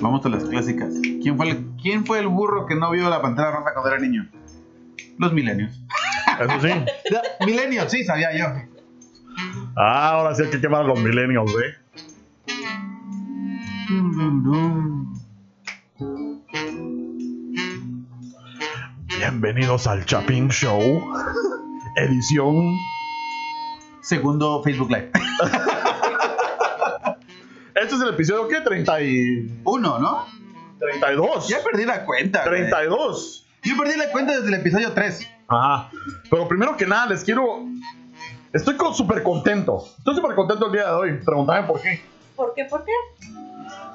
Vamos 0.00 0.26
a 0.26 0.28
las 0.28 0.44
clásicas. 0.44 0.92
¿Quién 1.00 1.36
fue, 1.36 1.50
el, 1.50 1.66
¿Quién 1.80 2.04
fue 2.04 2.18
el 2.18 2.26
burro 2.26 2.66
que 2.66 2.74
no 2.74 2.90
vio 2.90 3.08
la 3.08 3.22
pantera 3.22 3.52
rosa 3.52 3.72
cuando 3.72 3.90
era 3.90 4.00
niño? 4.00 4.28
Los 5.18 5.32
milenios. 5.32 5.80
Eso 6.40 6.60
sí. 6.60 6.68
milenios, 7.46 7.90
sí, 7.90 8.02
sabía 8.02 8.36
yo. 8.36 8.46
Ah, 9.76 10.10
ahora 10.10 10.34
sí 10.34 10.42
hay 10.42 10.50
que 10.50 10.60
quemar 10.60 10.80
a 10.82 10.84
los 10.84 10.98
millennials, 11.00 11.52
¿eh? 11.52 11.74
Bienvenidos 19.18 19.86
al 19.86 20.04
Chapin 20.04 20.48
Show, 20.48 20.80
edición. 21.96 22.76
Segundo 24.00 24.60
Facebook 24.64 24.90
Live. 24.90 25.12
Este 27.88 27.96
es 27.96 28.02
el 28.06 28.10
episodio, 28.14 28.48
¿qué? 28.48 28.60
30 28.60 29.00
y... 29.00 29.60
Uno, 29.64 29.98
¿no? 29.98 30.26
32. 30.78 31.48
Ya 31.48 31.62
perdí 31.64 31.86
la 31.86 32.04
cuenta. 32.04 32.44
güey. 32.46 32.68
32. 32.68 33.46
Yo 33.62 33.76
perdí 33.78 33.96
la 33.96 34.10
cuenta 34.10 34.34
desde 34.36 34.48
el 34.48 34.54
episodio 34.60 34.92
3. 34.92 35.26
Ajá. 35.48 35.90
Pero 36.28 36.46
primero 36.46 36.76
que 36.76 36.84
nada, 36.86 37.06
les 37.06 37.24
quiero. 37.24 37.64
Estoy 38.52 38.76
con- 38.76 38.94
súper 38.94 39.22
contento. 39.22 39.86
Estoy 39.96 40.16
súper 40.16 40.34
contento 40.34 40.66
el 40.66 40.72
día 40.72 40.84
de 40.84 40.92
hoy. 40.92 41.18
Preguntame 41.24 41.66
por 41.66 41.80
qué. 41.80 42.02
¿Por 42.36 42.52
qué? 42.52 42.66
¿Por 42.66 42.84
qué? 42.84 42.92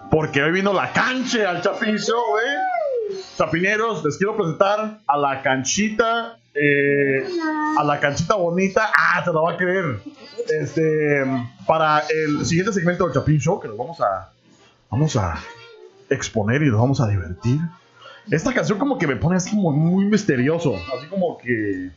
Porque 0.10 0.42
hoy 0.42 0.52
vino 0.52 0.74
la 0.74 0.92
cancha 0.92 1.52
al 1.52 1.62
Chapin 1.62 1.96
Show, 2.00 2.38
¿eh? 2.40 3.14
Chapineros, 3.38 4.04
les 4.04 4.18
quiero 4.18 4.36
presentar 4.36 5.02
a 5.06 5.18
la 5.18 5.44
canchita. 5.44 6.40
Eh, 6.56 7.26
a 7.78 7.84
la 7.84 8.00
canchita 8.00 8.36
bonita. 8.36 8.92
Ah, 8.96 9.24
se 9.24 9.34
la 9.34 9.40
va 9.40 9.54
a 9.54 9.58
creer. 9.58 10.02
Este. 10.60 11.24
Para 11.66 12.04
el 12.10 12.46
siguiente 12.46 12.74
segmento 12.74 13.06
del 13.06 13.14
Chapin 13.14 13.40
Show, 13.40 13.60
que 13.60 13.68
nos 13.68 13.78
vamos 13.78 14.00
a. 14.02 14.32
Vamos 14.90 15.16
a 15.16 15.40
exponer 16.10 16.62
y 16.62 16.70
nos 16.70 16.80
vamos 16.80 17.02
a 17.02 17.08
divertir. 17.08 17.60
Esta 18.30 18.54
canción 18.54 18.78
como 18.78 18.98
que 18.98 19.08
me 19.08 19.16
pone 19.16 19.38
así 19.38 19.50
como 19.50 19.72
muy 19.72 20.06
misterioso. 20.06 20.76
Así 20.98 21.08
como 21.08 21.38
que. 21.38 21.92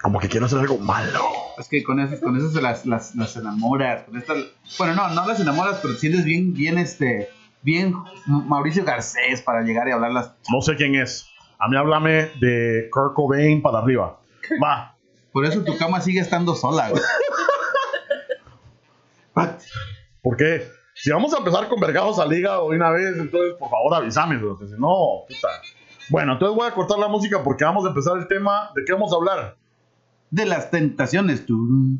Como 0.00 0.18
que 0.18 0.28
quiero 0.28 0.46
hacer 0.46 0.60
algo 0.60 0.78
malo. 0.78 1.20
Es 1.58 1.68
que 1.68 1.82
con 1.84 2.00
eso, 2.00 2.18
con 2.20 2.36
eso 2.38 2.50
se 2.50 2.62
las, 2.62 2.86
las, 2.86 3.14
las 3.16 3.36
enamoras. 3.36 4.04
Con 4.04 4.16
esta, 4.16 4.32
bueno, 4.78 4.94
no, 4.94 5.10
no 5.10 5.26
las 5.26 5.40
enamoras, 5.40 5.80
pero 5.82 5.92
te 5.92 6.00
sientes 6.00 6.24
bien, 6.24 6.54
bien, 6.54 6.78
este, 6.78 7.28
bien 7.60 7.94
Mauricio 8.26 8.82
Garcés 8.82 9.42
para 9.42 9.60
llegar 9.60 9.86
y 9.88 9.90
hablarlas. 9.90 10.32
No 10.50 10.62
sé 10.62 10.76
quién 10.76 10.94
es. 10.94 11.29
A 11.60 11.68
mí 11.68 11.76
háblame 11.76 12.30
de 12.40 12.88
Kurt 12.90 13.14
Cobain 13.14 13.60
para 13.60 13.78
arriba. 13.78 14.18
Va. 14.62 14.96
Por 15.30 15.44
eso 15.44 15.62
tu 15.62 15.76
cama 15.76 16.00
sigue 16.00 16.20
estando 16.20 16.54
sola, 16.54 16.90
güey. 16.90 17.02
Porque 20.22 20.66
si 20.94 21.10
vamos 21.10 21.32
a 21.34 21.38
empezar 21.38 21.68
con 21.68 21.78
vergajos 21.80 22.18
al 22.18 22.32
hígado 22.32 22.66
una 22.66 22.90
vez, 22.90 23.16
entonces 23.16 23.54
por 23.58 23.70
favor 23.70 23.94
avísame, 23.94 24.38
si 24.38 24.44
no, 24.78 25.24
puta. 25.28 25.48
Bueno, 26.08 26.32
entonces 26.32 26.56
voy 26.56 26.66
a 26.66 26.72
cortar 26.72 26.98
la 26.98 27.08
música 27.08 27.42
porque 27.44 27.64
vamos 27.64 27.84
a 27.84 27.90
empezar 27.90 28.18
el 28.18 28.26
tema. 28.26 28.70
¿De 28.74 28.82
qué 28.84 28.92
vamos 28.92 29.12
a 29.12 29.16
hablar? 29.16 29.56
De 30.30 30.44
las 30.44 30.70
tentaciones. 30.70 31.46
tú. 31.46 31.98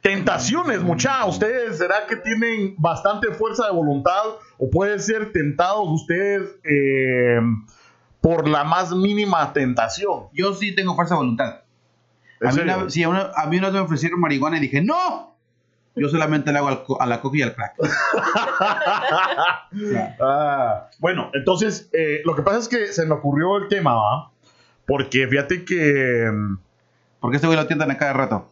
Tentaciones, 0.00 0.82
mucha. 0.82 1.24
¿Ustedes 1.26 1.78
será 1.78 2.06
que 2.08 2.16
tienen 2.16 2.74
bastante 2.78 3.32
fuerza 3.32 3.66
de 3.66 3.72
voluntad 3.72 4.22
o 4.58 4.70
pueden 4.70 5.00
ser 5.00 5.32
tentados 5.32 5.86
ustedes 5.88 6.56
eh, 6.64 7.40
por 8.24 8.48
la 8.48 8.64
más 8.64 8.90
mínima 8.92 9.52
tentación? 9.52 10.28
Yo 10.32 10.54
sí 10.54 10.74
tengo 10.74 10.94
fuerza 10.94 11.12
de 11.14 11.18
voluntad. 11.18 11.60
¿En 12.40 12.48
A 12.48 12.52
mí, 12.52 12.60
una, 12.62 12.88
sí, 12.90 13.02
a, 13.02 13.10
una, 13.10 13.30
a 13.36 13.46
mí 13.46 13.58
una 13.58 13.66
vez 13.68 13.74
me 13.74 13.80
ofrecieron 13.80 14.18
marihuana 14.18 14.56
y 14.56 14.60
dije, 14.60 14.80
¡No! 14.80 15.36
Yo 15.94 16.08
solamente 16.08 16.50
le 16.50 16.58
hago 16.58 16.68
al 16.68 16.82
a 17.00 17.06
la 17.06 17.20
coca 17.20 17.36
y 17.36 17.42
al 17.42 17.54
crack. 17.54 17.74
Ah, 20.20 20.88
bueno, 21.00 21.30
entonces 21.34 21.90
eh, 21.92 22.22
lo 22.24 22.34
que 22.34 22.42
pasa 22.42 22.58
es 22.58 22.68
que 22.68 22.86
se 22.88 23.04
me 23.06 23.14
ocurrió 23.14 23.58
el 23.58 23.68
tema, 23.68 23.94
¿va? 23.94 24.30
Porque 24.86 25.26
fíjate 25.28 25.64
que... 25.64 26.30
mm, 26.32 26.58
Porque 27.20 27.36
este 27.36 27.46
güey 27.46 27.58
lo 27.58 27.66
tientan 27.66 27.90
a 27.90 27.98
cada 27.98 28.12
rato. 28.14 28.50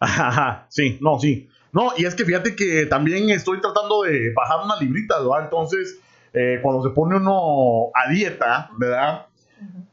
Ajá, 0.00 0.66
sí, 0.68 0.98
no, 1.00 1.18
sí. 1.18 1.48
No, 1.72 1.92
y 1.96 2.04
es 2.04 2.14
que 2.14 2.24
fíjate 2.24 2.54
que 2.54 2.86
también 2.86 3.30
estoy 3.30 3.60
tratando 3.60 4.02
de 4.02 4.32
bajar 4.34 4.64
una 4.64 4.76
librita, 4.76 5.18
¿verdad? 5.18 5.44
Entonces, 5.44 5.98
eh, 6.34 6.58
cuando 6.62 6.82
se 6.82 6.90
pone 6.90 7.16
uno 7.16 7.90
a 7.94 8.08
dieta, 8.10 8.70
¿verdad? 8.76 9.26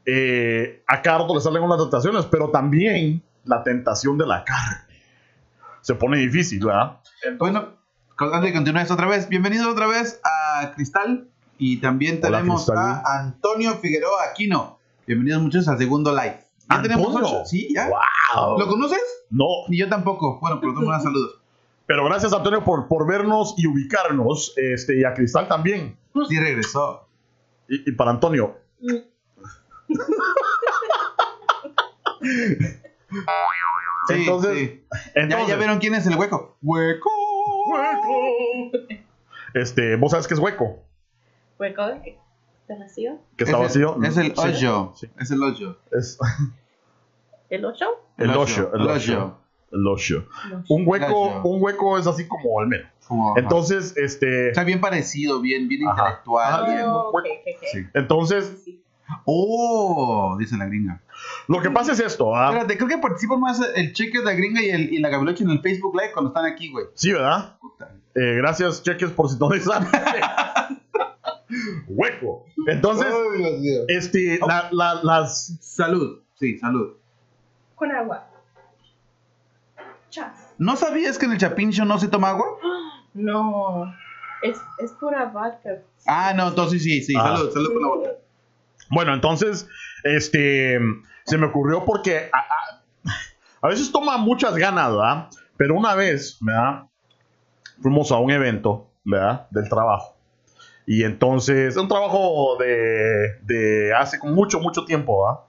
Eh, 0.04 0.82
a 0.86 1.00
cada 1.00 1.18
rato 1.18 1.34
le 1.34 1.40
salen 1.40 1.62
unas 1.62 1.78
tentaciones, 1.78 2.24
pero 2.26 2.50
también 2.50 3.22
la 3.44 3.62
tentación 3.62 4.18
de 4.18 4.26
la 4.26 4.44
carne. 4.44 4.78
Se 5.80 5.94
pone 5.94 6.18
difícil, 6.18 6.64
¿verdad? 6.64 6.98
Bueno, 7.38 7.74
con- 8.16 8.34
antes 8.34 8.50
de 8.50 8.52
continuar 8.54 8.90
otra 8.90 9.06
vez, 9.06 9.28
bienvenidos 9.28 9.66
otra 9.66 9.86
vez 9.86 10.20
a 10.24 10.72
Cristal. 10.74 11.28
Y 11.58 11.76
también 11.76 12.20
tenemos 12.20 12.68
a 12.70 13.20
Antonio 13.20 13.74
Figueroa 13.76 14.24
Aquino. 14.30 14.78
Bienvenidos 15.06 15.42
muchos 15.42 15.68
al 15.68 15.78
segundo 15.78 16.10
live. 16.12 16.38
Ya 16.68 16.82
tenemos 16.82 17.06
¿Antonio? 17.08 17.28
ocho. 17.28 17.42
Sí, 17.46 17.68
ya. 17.72 17.88
¡Wow! 17.88 18.58
¿Lo 18.58 18.66
conoces? 18.66 19.00
No, 19.30 19.46
Ni 19.68 19.78
yo 19.78 19.88
tampoco. 19.88 20.40
Bueno, 20.40 20.58
pero 20.60 20.72
tengo 20.74 20.88
unos 20.88 21.02
saludos. 21.02 21.40
pero 21.86 22.04
gracias 22.06 22.32
Antonio 22.32 22.64
por, 22.64 22.88
por 22.88 23.06
vernos 23.06 23.54
y 23.58 23.66
ubicarnos, 23.68 24.54
este, 24.56 24.98
y 24.98 25.04
a 25.04 25.14
Cristal 25.14 25.46
también. 25.46 25.96
Sí 26.28 26.38
regresó. 26.38 27.08
Y, 27.68 27.88
y 27.90 27.92
para 27.92 28.10
Antonio, 28.10 28.56
Sí, 34.08 34.14
Entonces- 34.14 34.58
sí. 34.58 34.84
entonces, 35.14 35.46
¿Ya, 35.48 35.54
ya 35.54 35.56
vieron 35.56 35.78
quién 35.78 35.94
es 35.94 36.06
el 36.06 36.16
hueco. 36.16 36.56
Hueco. 36.62 37.10
¡Hueco! 37.66 38.78
Este, 39.54 39.96
¿vos 39.96 40.10
sabes 40.10 40.26
qué 40.26 40.34
es 40.34 40.40
hueco? 40.40 40.82
¿Hueco? 41.58 41.82
¿Está 41.86 42.78
vacío? 42.80 43.18
Que 43.36 43.44
está 43.44 43.62
es 43.64 43.76
el- 43.76 43.92
vacío. 43.92 44.02
Es 44.02 44.16
el 44.16 44.32
hoyo. 44.38 44.92
sí. 44.96 45.10
Es 45.20 45.30
el 45.30 45.42
hoyo. 45.42 45.78
Es 45.92 46.18
¿El 47.50 47.64
8? 47.64 47.86
el 48.18 48.30
hoyo. 48.30 48.40
hoyo, 48.40 48.74
el 48.74 48.88
hoyo. 48.88 49.38
Hoyo. 49.72 50.26
Un 50.68 50.84
hueco, 50.86 51.40
un 51.42 51.62
hueco 51.62 51.98
es 51.98 52.06
así 52.06 52.26
como 52.28 52.60
al 52.60 52.68
menos. 52.68 52.86
Como- 53.08 53.36
Entonces, 53.36 53.96
este. 53.96 54.50
O 54.52 54.54
sea, 54.54 54.64
bien 54.64 54.80
parecido, 54.80 55.40
bien, 55.40 55.68
bien 55.68 55.86
Ajá. 55.86 55.92
intelectual. 56.00 56.52
Ajá. 56.54 56.66
bien. 56.70 56.84
Oh. 56.86 57.12
Sí. 57.72 57.86
Entonces, 57.94 58.62
Sí. 58.64 58.78
Oh, 59.26 60.36
dice 60.38 60.56
la 60.56 60.64
gringa. 60.66 61.02
lo 61.46 61.60
que 61.60 61.68
pasa 61.70 61.92
es 61.92 62.00
esto, 62.00 62.34
¿ah? 62.34 62.46
Espérate, 62.48 62.76
creo 62.78 62.88
que 62.88 62.96
participan 62.98 63.40
más 63.40 63.60
el 63.74 63.92
cheque 63.92 64.18
de 64.20 64.24
la 64.24 64.32
gringa 64.32 64.62
y, 64.62 64.70
el, 64.70 64.92
y 64.94 64.98
la 65.00 65.10
gaviloche 65.10 65.44
en 65.44 65.50
el 65.50 65.60
Facebook 65.60 65.94
Live 65.94 66.12
cuando 66.14 66.30
están 66.30 66.46
aquí, 66.46 66.70
güey. 66.70 66.86
Sí, 66.94 67.12
¿verdad? 67.12 67.56
Eh, 68.14 68.36
gracias, 68.36 68.82
cheques, 68.82 69.10
por 69.10 69.28
sintonizar. 69.28 69.82
hueco. 71.88 72.46
Entonces, 72.66 73.06
Ay, 73.06 73.38
Dios 73.42 73.60
mío. 73.60 73.80
este, 73.88 74.38
la- 74.46 74.68
la- 74.72 75.00
las. 75.02 75.58
Salud. 75.60 76.20
Sí, 76.34 76.58
salud. 76.58 76.94
Con 77.74 77.90
agua. 77.92 78.28
¿No 80.58 80.76
sabías 80.76 81.18
que 81.18 81.26
en 81.26 81.32
el 81.32 81.38
Chapin 81.38 81.70
Show 81.72 81.86
no 81.86 81.98
se 81.98 82.08
toma 82.08 82.30
agua? 82.30 82.46
No. 83.14 83.94
Es, 84.42 84.58
es 84.78 84.92
pura 84.92 85.26
vodka. 85.26 85.78
Ah, 86.06 86.32
no, 86.36 86.48
entonces 86.48 86.82
sí, 86.82 87.02
sí. 87.02 87.14
Ah. 87.18 87.36
Salud, 87.36 87.52
salud 87.52 87.72
con 87.72 87.82
la 87.82 87.88
boca. 87.88 88.08
Bueno, 88.90 89.14
entonces, 89.14 89.68
este. 90.04 90.78
Se 91.24 91.38
me 91.38 91.46
ocurrió 91.46 91.84
porque. 91.84 92.28
A, 92.32 92.38
a- 92.38 92.82
a 93.64 93.68
veces 93.68 93.92
toma 93.92 94.16
muchas 94.18 94.56
ganas, 94.56 94.90
¿verdad? 94.90 95.28
Pero 95.56 95.76
una 95.76 95.94
vez, 95.94 96.36
¿verdad? 96.40 96.86
Fuimos 97.80 98.10
a 98.10 98.16
un 98.18 98.30
evento, 98.32 98.90
¿verdad? 99.04 99.46
Del 99.50 99.68
trabajo. 99.68 100.16
Y 100.84 101.04
entonces, 101.04 101.76
un 101.76 101.86
trabajo 101.86 102.56
de, 102.58 103.38
de 103.42 103.94
hace 103.94 104.18
mucho, 104.24 104.58
mucho 104.58 104.84
tiempo, 104.84 105.24
¿verdad? 105.24 105.40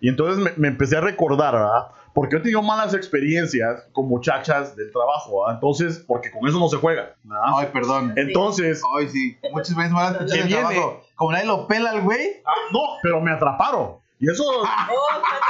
Y 0.00 0.08
entonces 0.08 0.38
me, 0.42 0.52
me 0.56 0.68
empecé 0.68 0.96
a 0.96 1.02
recordar, 1.02 1.52
¿verdad? 1.52 1.88
Porque 2.20 2.34
he 2.36 2.40
tenido 2.40 2.62
malas 2.62 2.94
experiencias 2.94 3.86
con 3.92 4.08
muchachas 4.08 4.74
del 4.74 4.90
trabajo, 4.90 5.40
¿verdad? 5.42 5.54
Entonces, 5.54 6.02
porque 6.04 6.32
con 6.32 6.48
eso 6.48 6.58
no 6.58 6.68
se 6.68 6.76
juega, 6.78 7.14
¿verdad? 7.22 7.44
Ay, 7.56 7.68
perdón. 7.72 8.12
Entonces, 8.16 8.82
Ay, 8.98 9.08
sí. 9.08 9.38
Muchas 9.52 9.76
veces 9.76 9.92
malas 9.92 10.20
experiencias 10.22 10.48
de 10.50 10.56
viene. 10.68 10.74
trabajo. 10.80 11.04
Como 11.14 11.30
nadie 11.32 11.46
lo 11.46 11.68
pela 11.68 11.90
al 11.90 12.00
güey, 12.02 12.42
ah, 12.44 12.50
no, 12.72 12.80
pero 13.04 13.20
me 13.20 13.30
atraparon. 13.30 13.98
Y 14.18 14.28
eso 14.28 14.42
Oh, 14.50 14.64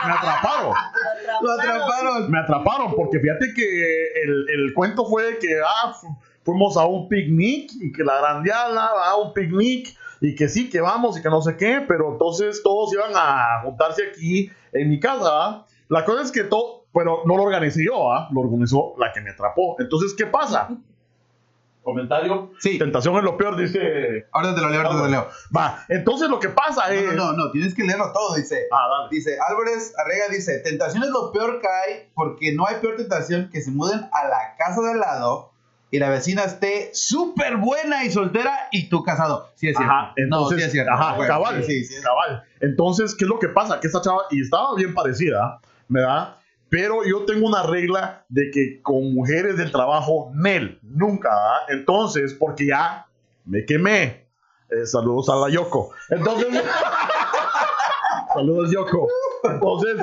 me 0.06 0.12
atraparon. 0.12 0.75
lo 1.41 1.53
atraparon. 1.53 2.31
Me 2.31 2.38
atraparon 2.38 2.94
porque 2.94 3.19
fíjate 3.19 3.55
que 3.55 4.05
el, 4.25 4.47
el 4.50 4.75
cuento 4.75 5.06
fue 5.06 5.38
que 5.38 5.49
ah, 5.64 5.94
fu- 5.99 6.19
fuimos 6.44 6.76
a 6.76 6.85
un 6.85 7.09
picnic 7.09 7.71
y 7.81 7.93
que 7.93 8.05
la 8.05 8.19
grandiala 8.21 8.91
va 8.94 9.09
a 9.11 9.17
un 9.17 9.32
picnic 9.32 9.97
y 10.21 10.35
que 10.35 10.49
sí, 10.49 10.69
que 10.69 10.81
vamos 10.82 11.17
y 11.19 11.23
que 11.23 11.31
no 11.31 11.41
sé 11.41 11.56
qué, 11.56 11.82
pero 11.88 12.12
entonces 12.12 12.61
todos 12.62 12.93
iban 12.93 13.12
a 13.14 13.62
juntarse 13.62 14.03
aquí 14.11 14.50
en 14.73 14.91
mi 14.91 15.00
casa. 15.00 15.31
¿va? 15.31 15.67
La 15.88 16.05
cosa 16.05 16.23
es 16.23 16.32
que 16.32 16.44
todo, 16.44 16.85
pero 16.93 17.23
no 17.25 17.37
lo 17.37 17.44
organicé 17.44 17.85
yo, 17.85 18.06
¿va? 18.06 18.29
lo 18.31 18.40
organizó 18.40 18.94
la 18.99 19.12
que 19.12 19.20
me 19.20 19.31
atrapó. 19.31 19.76
Entonces, 19.79 20.14
¿qué 20.14 20.26
pasa? 20.26 20.69
Comentario. 21.82 22.50
Sí. 22.58 22.79
Tentación 22.79 23.17
es 23.17 23.23
lo 23.23 23.38
peor, 23.38 23.56
dice. 23.56 24.26
Ahora 24.32 24.55
te 24.55 24.61
lo 24.61 24.69
leo, 24.69 24.82
ahora 24.82 24.90
te 24.90 24.96
lo 24.96 25.08
leo. 25.08 25.29
Va, 25.56 25.87
entonces 25.88 26.29
lo 26.29 26.38
que 26.38 26.50
pasa 26.50 26.93
es. 26.93 27.06
No, 27.06 27.12
no, 27.12 27.32
no, 27.32 27.44
no, 27.46 27.50
tienes 27.50 27.75
que 27.75 27.82
leerlo 27.82 28.12
todo, 28.12 28.35
dice. 28.35 28.67
Ah, 28.70 28.87
dale. 28.90 29.08
Dice, 29.11 29.38
Álvarez 29.49 29.94
Arrega 29.99 30.29
dice, 30.29 30.58
tentación 30.58 31.02
es 31.05 31.08
lo 31.08 31.32
peor 31.32 31.62
que 31.62 31.67
hay 31.67 32.11
porque 32.14 32.52
no 32.55 32.67
hay 32.67 32.76
peor 32.82 32.96
tentación 32.96 33.49
que 33.50 33.62
se 33.62 33.70
muden 33.70 34.00
a 34.12 34.29
la 34.29 34.55
casa 34.58 34.82
de 34.82 34.90
al 34.90 35.00
lado 35.00 35.52
y 35.90 35.99
la 35.99 36.11
vecina 36.11 36.44
esté 36.44 36.90
súper 36.93 37.56
buena 37.56 38.05
y 38.05 38.11
soltera 38.11 38.69
y 38.70 38.90
tú 38.90 39.02
casado. 39.02 39.49
Sí 39.55 39.69
es 39.69 39.76
cierto. 39.76 39.90
Ajá, 39.90 40.12
entonces, 40.17 40.56
no, 40.56 40.58
sí 40.58 40.64
es 40.67 40.73
cierto. 40.73 40.93
ajá, 40.93 41.17
Bueno, 41.17 41.32
cabal, 41.32 41.64
sí, 41.64 41.85
sí, 41.85 41.94
sí. 41.96 42.02
cabal. 42.02 42.44
Entonces, 42.61 43.14
¿qué 43.14 43.25
es 43.25 43.29
lo 43.31 43.38
que 43.38 43.49
pasa? 43.49 43.81
Que 43.81 43.87
esta 43.87 44.02
chava, 44.02 44.25
y 44.31 44.43
estaba 44.43 44.75
bien 44.75 44.93
parecida, 44.93 45.61
¿verdad? 45.88 46.37
Pero 46.70 47.02
yo 47.05 47.25
tengo 47.25 47.46
una 47.46 47.62
regla 47.62 48.25
de 48.29 48.50
que 48.50 48.82
con 48.82 49.14
mujeres 49.14 49.56
del 49.56 49.73
trabajo, 49.73 50.31
Nel, 50.35 50.79
nunca, 50.82 51.31
¿verdad? 51.31 51.61
Entonces, 51.70 52.35
porque 52.35 52.67
ya 52.67 53.06
me 53.46 53.64
quemé. 53.64 54.26
Eh, 54.70 54.85
saludos 54.85 55.31
a 55.31 55.37
la 55.37 55.49
Yoko. 55.49 55.90
Entonces, 56.11 56.49
saludos 58.35 58.70
Yoko. 58.70 59.08
Entonces, 59.44 59.96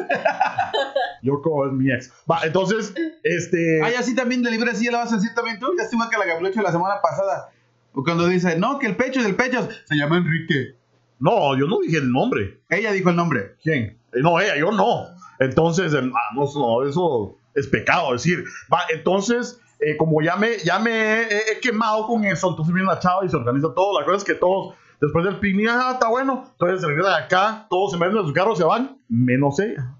Yoko 1.21 1.67
es 1.67 1.73
mi 1.73 1.91
ex. 1.91 2.11
Va, 2.29 2.39
entonces, 2.43 2.93
este... 3.23 3.81
Ah, 3.83 3.91
ya 3.91 4.01
sí 4.01 4.15
también 4.15 4.41
de 4.41 4.51
libre 4.51 4.73
sí 4.73 4.85
ya 4.85 4.91
la 4.91 4.99
vas 4.99 5.13
a 5.13 5.17
decir 5.17 5.31
también 5.35 5.59
tú. 5.59 5.67
Ya 5.77 5.83
estuvo 5.83 6.07
que 6.09 6.17
la 6.17 6.25
Gabriela 6.25 6.61
la 6.63 6.71
semana 6.71 6.95
pasada. 7.01 7.51
Cuando 7.91 8.27
dice, 8.27 8.57
no, 8.57 8.79
que 8.79 8.87
el 8.87 8.95
pecho 8.95 9.19
es 9.19 9.25
el 9.25 9.35
pecho. 9.35 9.67
Se 9.85 9.95
llama 9.95 10.17
Enrique. 10.17 10.75
No, 11.19 11.57
yo 11.57 11.67
no 11.67 11.79
dije 11.79 11.97
el 11.97 12.11
nombre. 12.11 12.59
Ella 12.69 12.91
dijo 12.91 13.09
el 13.09 13.15
nombre. 13.15 13.55
¿Quién? 13.63 13.97
Eh, 14.13 14.21
No, 14.21 14.39
ella, 14.39 14.57
yo 14.57 14.71
no. 14.71 15.05
Entonces, 15.39 15.93
eh, 15.93 16.01
ah, 16.13 16.33
no, 16.35 16.83
eso 16.83 17.37
es 17.53 17.67
pecado 17.67 18.13
decir. 18.13 18.43
Va, 18.71 18.81
entonces, 18.93 19.59
eh, 19.79 19.97
como 19.97 20.21
ya 20.21 20.35
me, 20.35 20.57
ya 20.63 20.79
me 20.79 20.91
he, 20.91 21.51
he 21.53 21.59
quemado 21.61 22.07
con 22.07 22.23
eso, 22.25 22.49
entonces 22.49 22.73
viene 22.73 22.87
la 22.89 22.99
chava 22.99 23.25
y 23.25 23.29
se 23.29 23.35
organiza 23.35 23.73
todo. 23.75 23.99
La 23.99 24.05
cosa 24.05 24.17
es 24.17 24.23
que 24.23 24.35
todos, 24.35 24.75
después 25.01 25.25
del 25.25 25.39
picnic, 25.39 25.67
ah, 25.69 25.91
está 25.93 26.09
bueno. 26.09 26.45
Entonces 26.51 26.81
se 26.81 26.87
regresan 26.87 27.23
acá, 27.23 27.67
todos 27.69 27.91
se 27.91 27.97
meten 27.97 28.17
en 28.17 28.23
sus 28.23 28.33
carros, 28.33 28.57
se 28.57 28.63
van, 28.63 28.97
menos 29.09 29.59
ella. 29.59 29.91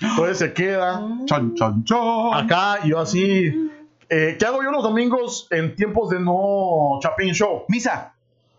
Entonces 0.00 0.38
se 0.38 0.52
queda 0.52 1.00
Chon, 1.26 1.54
chon, 1.54 1.84
chon. 1.84 2.34
acá 2.34 2.80
y 2.82 2.88
yo 2.90 2.98
así. 2.98 3.70
eh, 4.08 4.36
¿Qué 4.36 4.44
hago 4.46 4.60
yo 4.62 4.72
los 4.72 4.82
domingos 4.82 5.46
en 5.50 5.76
tiempos 5.76 6.10
de 6.10 6.18
no 6.18 6.98
Chapin 7.00 7.32
Show? 7.32 7.64
Misa. 7.68 8.12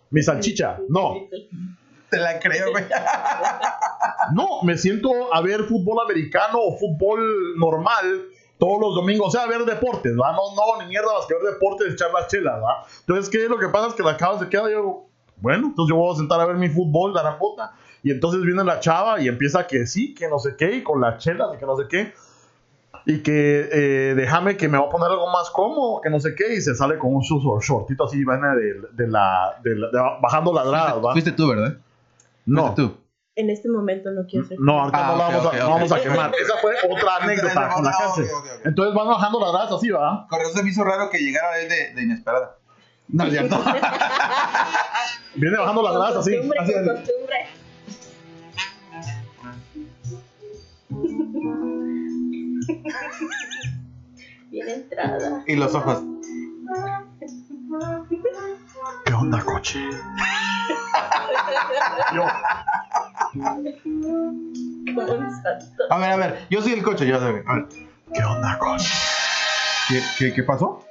Mi 0.10 0.22
salchicha. 0.24 0.78
No, 0.88 1.16
Te 2.18 2.20
la 2.24 2.40
creo, 2.40 2.72
güey. 2.72 2.84
No, 4.34 4.62
me 4.64 4.78
siento 4.78 5.10
a 5.34 5.42
ver 5.42 5.64
fútbol 5.66 6.00
americano 6.04 6.58
o 6.60 6.78
fútbol 6.78 7.58
normal 7.58 8.24
todos 8.58 8.80
los 8.80 8.96
domingos, 8.96 9.28
o 9.28 9.32
sea, 9.32 9.42
a 9.44 9.48
ver 9.48 9.66
deportes, 9.66 10.14
¿va? 10.14 10.32
No, 10.32 10.56
no, 10.56 10.82
ni 10.82 10.88
mierda 10.90 11.12
más 11.14 11.26
que 11.26 11.34
ver 11.34 11.54
deportes, 11.54 11.94
echar 11.94 12.12
las 12.14 12.28
chelas, 12.28 12.62
¿va? 12.62 12.86
Entonces, 13.02 13.30
¿qué 13.30 13.44
es 13.44 13.50
lo 13.50 13.58
que 13.60 13.68
pasa? 13.68 13.88
Es 13.88 13.94
que 13.94 14.04
la 14.04 14.16
chava 14.16 14.40
se 14.40 14.48
queda, 14.48 14.72
yo, 14.72 15.08
bueno, 15.38 15.68
entonces 15.68 15.90
yo 15.94 15.98
voy 16.00 16.14
a 16.14 16.18
sentar 16.18 16.40
a 16.40 16.46
ver 16.46 16.56
mi 16.56 16.70
fútbol, 16.70 17.14
la 17.14 17.38
puta. 17.38 17.74
Y 18.04 18.12
entonces 18.12 18.42
viene 18.42 18.64
la 18.64 18.80
chava 18.80 19.20
y 19.20 19.28
empieza 19.28 19.68
que 19.68 19.86
sí, 19.86 20.14
que 20.16 20.30
no 20.30 20.40
sé 20.40 20.56
qué, 20.58 20.76
y 20.78 20.84
con 20.84 21.02
las 21.02 21.22
chelas 21.22 21.50
y 21.54 21.58
que 21.58 21.66
no 21.66 21.76
sé 21.76 21.84
qué. 21.90 22.14
Y 23.06 23.22
que 23.22 23.68
eh, 23.72 24.14
déjame 24.16 24.56
que 24.56 24.70
me 24.70 24.78
va 24.78 24.86
a 24.86 24.90
poner 24.90 25.10
algo 25.10 25.28
más 25.30 25.50
cómodo, 25.50 26.00
que 26.02 26.10
no 26.10 26.22
sé 26.22 26.34
qué, 26.36 26.54
y 26.56 26.62
se 26.62 26.74
sale 26.74 26.98
con 26.98 27.14
un 27.14 27.22
short- 27.22 27.62
shortito 27.62 28.06
así, 28.06 28.24
vaina 28.24 28.56
de, 28.56 28.76
de 28.94 29.08
la, 29.10 29.60
de 29.62 29.76
la- 29.76 29.88
de- 29.90 30.20
bajando 30.22 30.54
ladradas, 30.54 31.04
¿va? 31.04 31.12
Fuiste 31.12 31.34
tú, 31.34 31.50
¿verdad? 31.50 31.78
No, 32.46 32.74
tú. 32.76 32.98
En 33.36 33.50
este 33.50 33.68
momento 33.68 34.12
no 34.12 34.26
quiero 34.30 34.46
ser. 34.48 34.58
no, 34.60 34.80
ahorita 34.80 34.98
Ah, 35.08 35.12
no 35.12 35.18
la 35.18 35.28
ok, 35.28 35.34
vamos, 35.34 35.54
a, 35.54 35.58
no 35.58 35.70
vamos 35.72 35.92
a 35.92 36.02
quemar. 36.02 36.32
Esa 36.40 36.58
fue 36.58 36.76
otra 36.90 37.16
anécdota 37.22 37.70
con 37.74 37.84
la 37.84 37.92
cárcel. 37.92 38.28
Entonces 38.64 38.94
van 38.96 39.08
bajando 39.08 39.40
las 39.40 39.54
ratas 39.54 39.72
así, 39.78 39.90
¿va? 39.90 40.28
Con 40.30 40.40
razón 40.40 40.54
se 40.54 40.64
me 40.64 40.70
hizo 40.70 40.84
raro 40.84 41.10
que 41.10 41.18
llegara 41.18 41.60
él 41.60 41.68
de, 41.70 41.94
de 41.96 42.02
inesperada. 42.04 42.58
No, 43.08 43.24
es 43.26 43.32
cierto. 43.32 43.60
Viene 45.36 45.58
bajando 45.58 45.82
las 45.84 45.94
ratas 45.96 46.18
así. 46.18 46.32
costumbre, 46.36 46.60
así, 46.60 46.74
con 46.74 46.90
así. 46.90 46.90
costumbre. 47.06 47.38
Bien 54.52 54.70
entrada. 54.70 55.44
y 55.48 55.56
los 55.56 55.74
ojos. 55.74 56.04
¿Qué 59.06 59.14
onda, 59.14 59.44
coche? 59.44 59.80
Yo. 62.14 62.26
A 65.90 65.98
ver, 65.98 66.10
a 66.12 66.16
ver. 66.18 66.48
Yo 66.50 66.62
soy 66.62 66.74
el 66.74 66.84
coche, 66.84 67.06
yo 67.08 67.20
soy. 67.20 67.42
A 67.46 67.54
ver. 67.56 67.66
¿qué 68.14 68.24
onda, 68.24 68.58
coche? 68.60 68.90
¿Qué, 69.90 70.02
qué, 70.18 70.34
qué 70.34 70.44
pasó? 70.44 70.84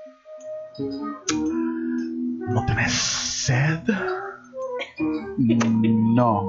¿No 2.48 2.66
tenés 2.66 2.92
sed? 2.92 3.80
No. 5.38 6.48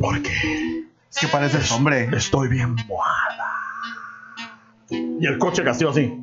Porque 0.00 0.86
Es 1.10 1.18
que 1.20 1.26
pareces 1.28 1.72
hombre. 1.72 2.08
estoy 2.16 2.48
bien 2.48 2.76
mojada. 2.86 3.52
Y 4.90 5.26
el 5.26 5.38
coche 5.38 5.64
castigo 5.64 5.90
así. 5.90 6.14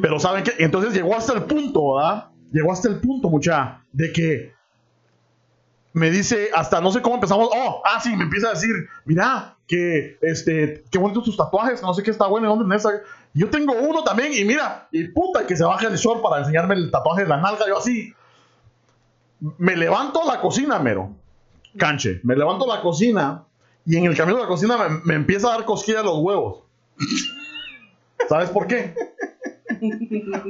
Pero 0.00 0.18
¿saben 0.20 0.44
qué? 0.44 0.52
Entonces 0.58 0.94
llegó 0.94 1.16
hasta 1.16 1.32
el 1.34 1.44
punto, 1.44 1.96
¿verdad? 1.96 2.28
Llegó 2.52 2.72
hasta 2.72 2.88
el 2.88 3.00
punto, 3.00 3.28
mucha, 3.28 3.82
de 3.92 4.12
que 4.12 4.54
me 5.92 6.10
dice, 6.10 6.50
hasta 6.54 6.80
no 6.80 6.90
sé 6.90 7.02
cómo 7.02 7.16
empezamos. 7.16 7.50
Oh, 7.52 7.82
ah, 7.84 8.00
sí, 8.00 8.14
me 8.16 8.24
empieza 8.24 8.48
a 8.48 8.54
decir, 8.54 8.70
mira, 9.04 9.56
que 9.66 10.18
este, 10.22 10.84
qué 10.90 10.98
bonitos 10.98 11.24
tus 11.24 11.36
tatuajes, 11.36 11.82
no 11.82 11.92
sé 11.92 12.02
qué 12.02 12.10
está 12.10 12.26
bueno, 12.26 12.46
¿y 12.46 12.50
¿dónde 12.50 12.64
tenés? 12.64 13.02
Yo 13.34 13.50
tengo 13.50 13.74
uno 13.74 14.02
también, 14.02 14.32
y 14.32 14.44
mira, 14.44 14.88
y 14.90 15.08
puta, 15.08 15.46
que 15.46 15.56
se 15.56 15.64
baja 15.64 15.88
el 15.88 15.96
short 15.96 16.22
para 16.22 16.40
enseñarme 16.40 16.74
el 16.74 16.90
tatuaje 16.90 17.22
de 17.22 17.28
la 17.28 17.36
nalga, 17.38 17.66
yo 17.66 17.78
así. 17.78 18.12
Me 19.58 19.76
levanto 19.76 20.22
a 20.22 20.34
la 20.34 20.40
cocina, 20.40 20.78
mero. 20.78 21.14
Canche, 21.76 22.20
me 22.24 22.34
levanto 22.34 22.70
a 22.70 22.76
la 22.76 22.82
cocina 22.82 23.44
y 23.84 23.96
en 23.96 24.04
el 24.04 24.16
camino 24.16 24.38
de 24.38 24.42
la 24.44 24.48
cocina 24.48 24.76
me, 24.76 25.00
me 25.04 25.14
empieza 25.14 25.48
a 25.48 25.50
dar 25.52 25.64
cosquilla 25.64 26.02
los 26.02 26.18
huevos. 26.18 26.64
¿Sabes 28.28 28.50
por 28.50 28.66
qué? 28.66 28.94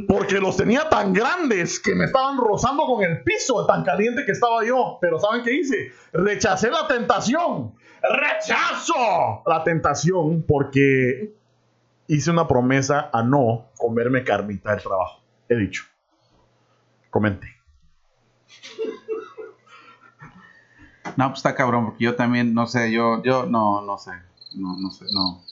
Porque 0.06 0.40
los 0.40 0.56
tenía 0.56 0.88
tan 0.88 1.12
grandes 1.12 1.80
que 1.80 1.94
me 1.94 2.06
estaban 2.06 2.38
rozando 2.38 2.84
con 2.86 3.02
el 3.04 3.22
piso, 3.22 3.66
tan 3.66 3.84
caliente 3.84 4.24
que 4.24 4.32
estaba 4.32 4.64
yo. 4.64 4.98
Pero 5.00 5.18
¿saben 5.18 5.42
qué 5.42 5.54
hice? 5.54 5.92
Rechacé 6.12 6.70
la 6.70 6.86
tentación. 6.86 7.74
¡Rechazo! 8.02 9.42
La 9.46 9.64
tentación 9.64 10.44
porque 10.46 11.34
hice 12.06 12.30
una 12.30 12.46
promesa 12.46 13.10
a 13.12 13.22
no 13.22 13.66
comerme 13.76 14.24
carnita 14.24 14.70
del 14.72 14.82
trabajo. 14.82 15.20
He 15.48 15.56
dicho. 15.56 15.84
Comente. 17.10 17.46
No, 21.16 21.28
pues 21.28 21.38
está 21.38 21.54
cabrón, 21.54 21.86
porque 21.86 22.04
yo 22.04 22.14
también, 22.14 22.54
no 22.54 22.66
sé, 22.66 22.92
yo, 22.92 23.22
yo, 23.22 23.46
no, 23.46 23.82
no 23.82 23.98
sé. 23.98 24.12
No, 24.54 24.76
no 24.78 24.90
sé, 24.90 25.04
no. 25.12 25.42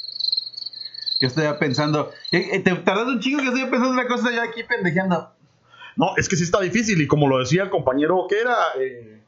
Yo 1.21 1.29
estoy 1.29 1.45
ya 1.45 1.59
pensando. 1.59 2.11
eh, 2.33 2.61
Te 2.61 2.75
tardas 2.77 3.07
un 3.07 3.21
chingo 3.21 3.41
que 3.41 3.49
estoy 3.49 3.63
pensando 3.63 3.91
una 3.91 4.07
cosa 4.07 4.31
ya 4.31 4.43
aquí 4.45 4.63
pendejeando. 4.63 5.31
No, 5.97 6.15
es 6.17 6.29
que 6.29 6.37
sí 6.37 6.45
está 6.45 6.61
difícil 6.61 7.01
y 7.01 7.07
como 7.07 7.27
lo 7.27 7.39
decía 7.39 7.63
el 7.63 7.71
compañero 7.71 8.27
que 8.29 8.39
era 8.39 8.57
eh, 8.79 9.23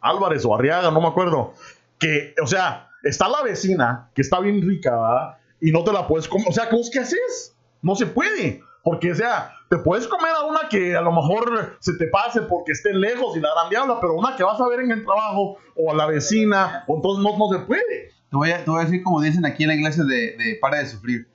Álvarez 0.00 0.44
o 0.44 0.54
Arriaga, 0.54 0.90
no 0.90 1.00
me 1.00 1.06
acuerdo, 1.06 1.54
que, 1.98 2.34
o 2.42 2.46
sea, 2.46 2.88
está 3.04 3.28
la 3.28 3.42
vecina 3.42 4.10
que 4.14 4.22
está 4.22 4.40
bien 4.40 4.60
rica 4.62 4.90
¿verdad? 4.90 5.38
y 5.60 5.70
no 5.70 5.84
te 5.84 5.92
la 5.92 6.08
puedes 6.08 6.26
comer, 6.26 6.48
o 6.48 6.52
sea, 6.52 6.68
¿cómo 6.68 6.82
es 6.82 6.90
que 6.90 6.98
haces? 6.98 7.54
No 7.82 7.94
se 7.94 8.06
puede, 8.06 8.62
porque, 8.82 9.12
o 9.12 9.14
sea, 9.14 9.52
te 9.70 9.78
puedes 9.78 10.08
comer 10.08 10.32
a 10.36 10.44
una 10.44 10.68
que 10.68 10.96
a 10.96 11.00
lo 11.02 11.12
mejor 11.12 11.76
se 11.78 11.92
te 11.96 12.08
pase 12.08 12.42
porque 12.42 12.72
esté 12.72 12.92
lejos 12.92 13.36
y 13.36 13.40
la 13.40 13.50
gran 13.54 13.70
diabla, 13.70 13.98
pero 14.00 14.14
una 14.14 14.34
que 14.34 14.42
vas 14.42 14.60
a 14.60 14.68
ver 14.68 14.80
en 14.80 14.90
el 14.90 15.04
trabajo 15.04 15.58
o 15.76 15.92
a 15.92 15.94
la 15.94 16.06
vecina, 16.06 16.82
o 16.88 16.96
entonces 16.96 17.22
no, 17.24 17.38
no 17.38 17.56
se 17.56 17.64
puede. 17.64 18.10
Te 18.32 18.36
voy, 18.36 18.50
a, 18.50 18.64
te 18.64 18.70
voy 18.70 18.80
a 18.80 18.84
decir 18.86 19.02
como 19.04 19.20
dicen 19.20 19.44
aquí 19.46 19.62
en 19.64 19.68
la 19.68 19.74
iglesia 19.76 20.02
de, 20.04 20.36
de 20.36 20.58
Para 20.60 20.78
de 20.78 20.86
Sufrir. 20.86 21.28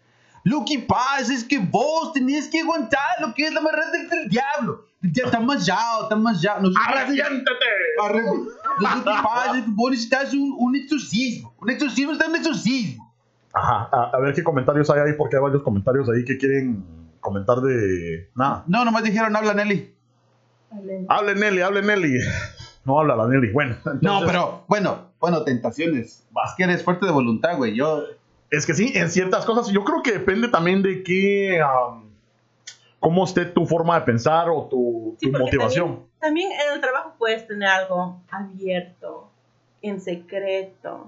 Lo 0.44 0.66
que 0.66 0.80
pasa 0.80 1.32
es 1.32 1.44
que 1.44 1.60
vos 1.60 2.12
tenés 2.12 2.48
que 2.48 2.60
aguantar 2.62 3.00
lo 3.22 3.34
que 3.36 3.44
es 3.46 3.54
la 3.54 3.62
marrana 3.62 3.92
del, 3.92 4.10
del 4.10 4.28
diablo. 4.30 4.86
Ya 5.02 5.26
está 5.26 5.40
más 5.40 5.64
ya, 5.66 5.78
está 6.02 6.16
más 6.16 6.42
ya. 6.42 6.56
Nosotros- 6.60 6.84
¡Arrepiéntete! 6.88 7.66
Arre- 8.02 8.24
Lo 8.24 9.04
que 9.04 9.04
pasa 9.24 9.58
es 9.58 9.64
que 9.66 9.72
vos 9.76 9.92
necesitas 9.92 10.34
un, 10.34 10.56
un 10.58 10.76
exorcismo. 10.76 11.54
Un 11.62 11.70
exorcismo 11.70 12.14
está 12.14 12.28
un 12.28 12.36
exorcismo. 12.36 13.14
Ajá, 13.54 13.90
a, 13.92 14.12
a 14.16 14.20
ver 14.20 14.34
qué 14.34 14.44
comentarios 14.44 14.90
hay 14.90 15.00
ahí, 15.02 15.14
porque 15.18 15.36
hay 15.36 15.42
varios 15.44 15.62
comentarios 15.64 16.10
ahí 16.10 16.26
que 16.26 16.38
quieren 16.38 16.84
comentar 17.20 17.58
de 17.62 18.30
nada. 18.36 18.64
No, 18.68 18.84
nomás 18.86 19.04
dijeron, 19.04 19.36
habla 19.36 19.54
Nelly. 19.54 19.94
Hable 21.10 21.36
Nelly, 21.36 21.62
hable 21.62 21.82
Nelly. 21.84 22.20
No 22.86 23.02
habla 23.02 23.18
la 23.18 23.28
Nelly. 23.28 23.52
Bueno, 23.52 23.76
No, 23.84 23.92
entonces- 23.92 24.28
pero, 24.28 24.64
bueno, 24.70 25.07
bueno, 25.20 25.44
tentaciones. 25.44 26.26
Es 26.46 26.54
que 26.56 26.64
eres 26.64 26.84
fuerte 26.84 27.06
de 27.06 27.12
voluntad, 27.12 27.58
güey. 27.58 27.76
Yo, 27.76 28.04
Es 28.50 28.66
que 28.66 28.74
sí, 28.74 28.92
en 28.96 29.10
ciertas 29.10 29.46
cosas. 29.46 29.68
Yo 29.74 29.84
creo 29.84 30.02
que 30.04 30.12
depende 30.14 30.48
también 30.48 30.82
de 30.84 31.04
qué. 31.04 31.62
am, 31.62 32.04
cómo 33.00 33.26
esté 33.26 33.46
tu 33.46 33.66
forma 33.66 34.00
de 34.00 34.06
pensar 34.06 34.50
o 34.50 34.64
tu, 34.70 35.16
Sí, 35.20 35.30
motivación. 35.32 36.06
También, 36.20 36.50
también 36.50 36.52
en 36.52 36.74
el 36.76 36.82
trabajo 36.82 37.14
puedes 37.18 37.46
tener 37.48 37.68
algo 37.70 38.22
abierto, 38.30 39.30
en 39.82 40.02
secreto, 40.02 41.08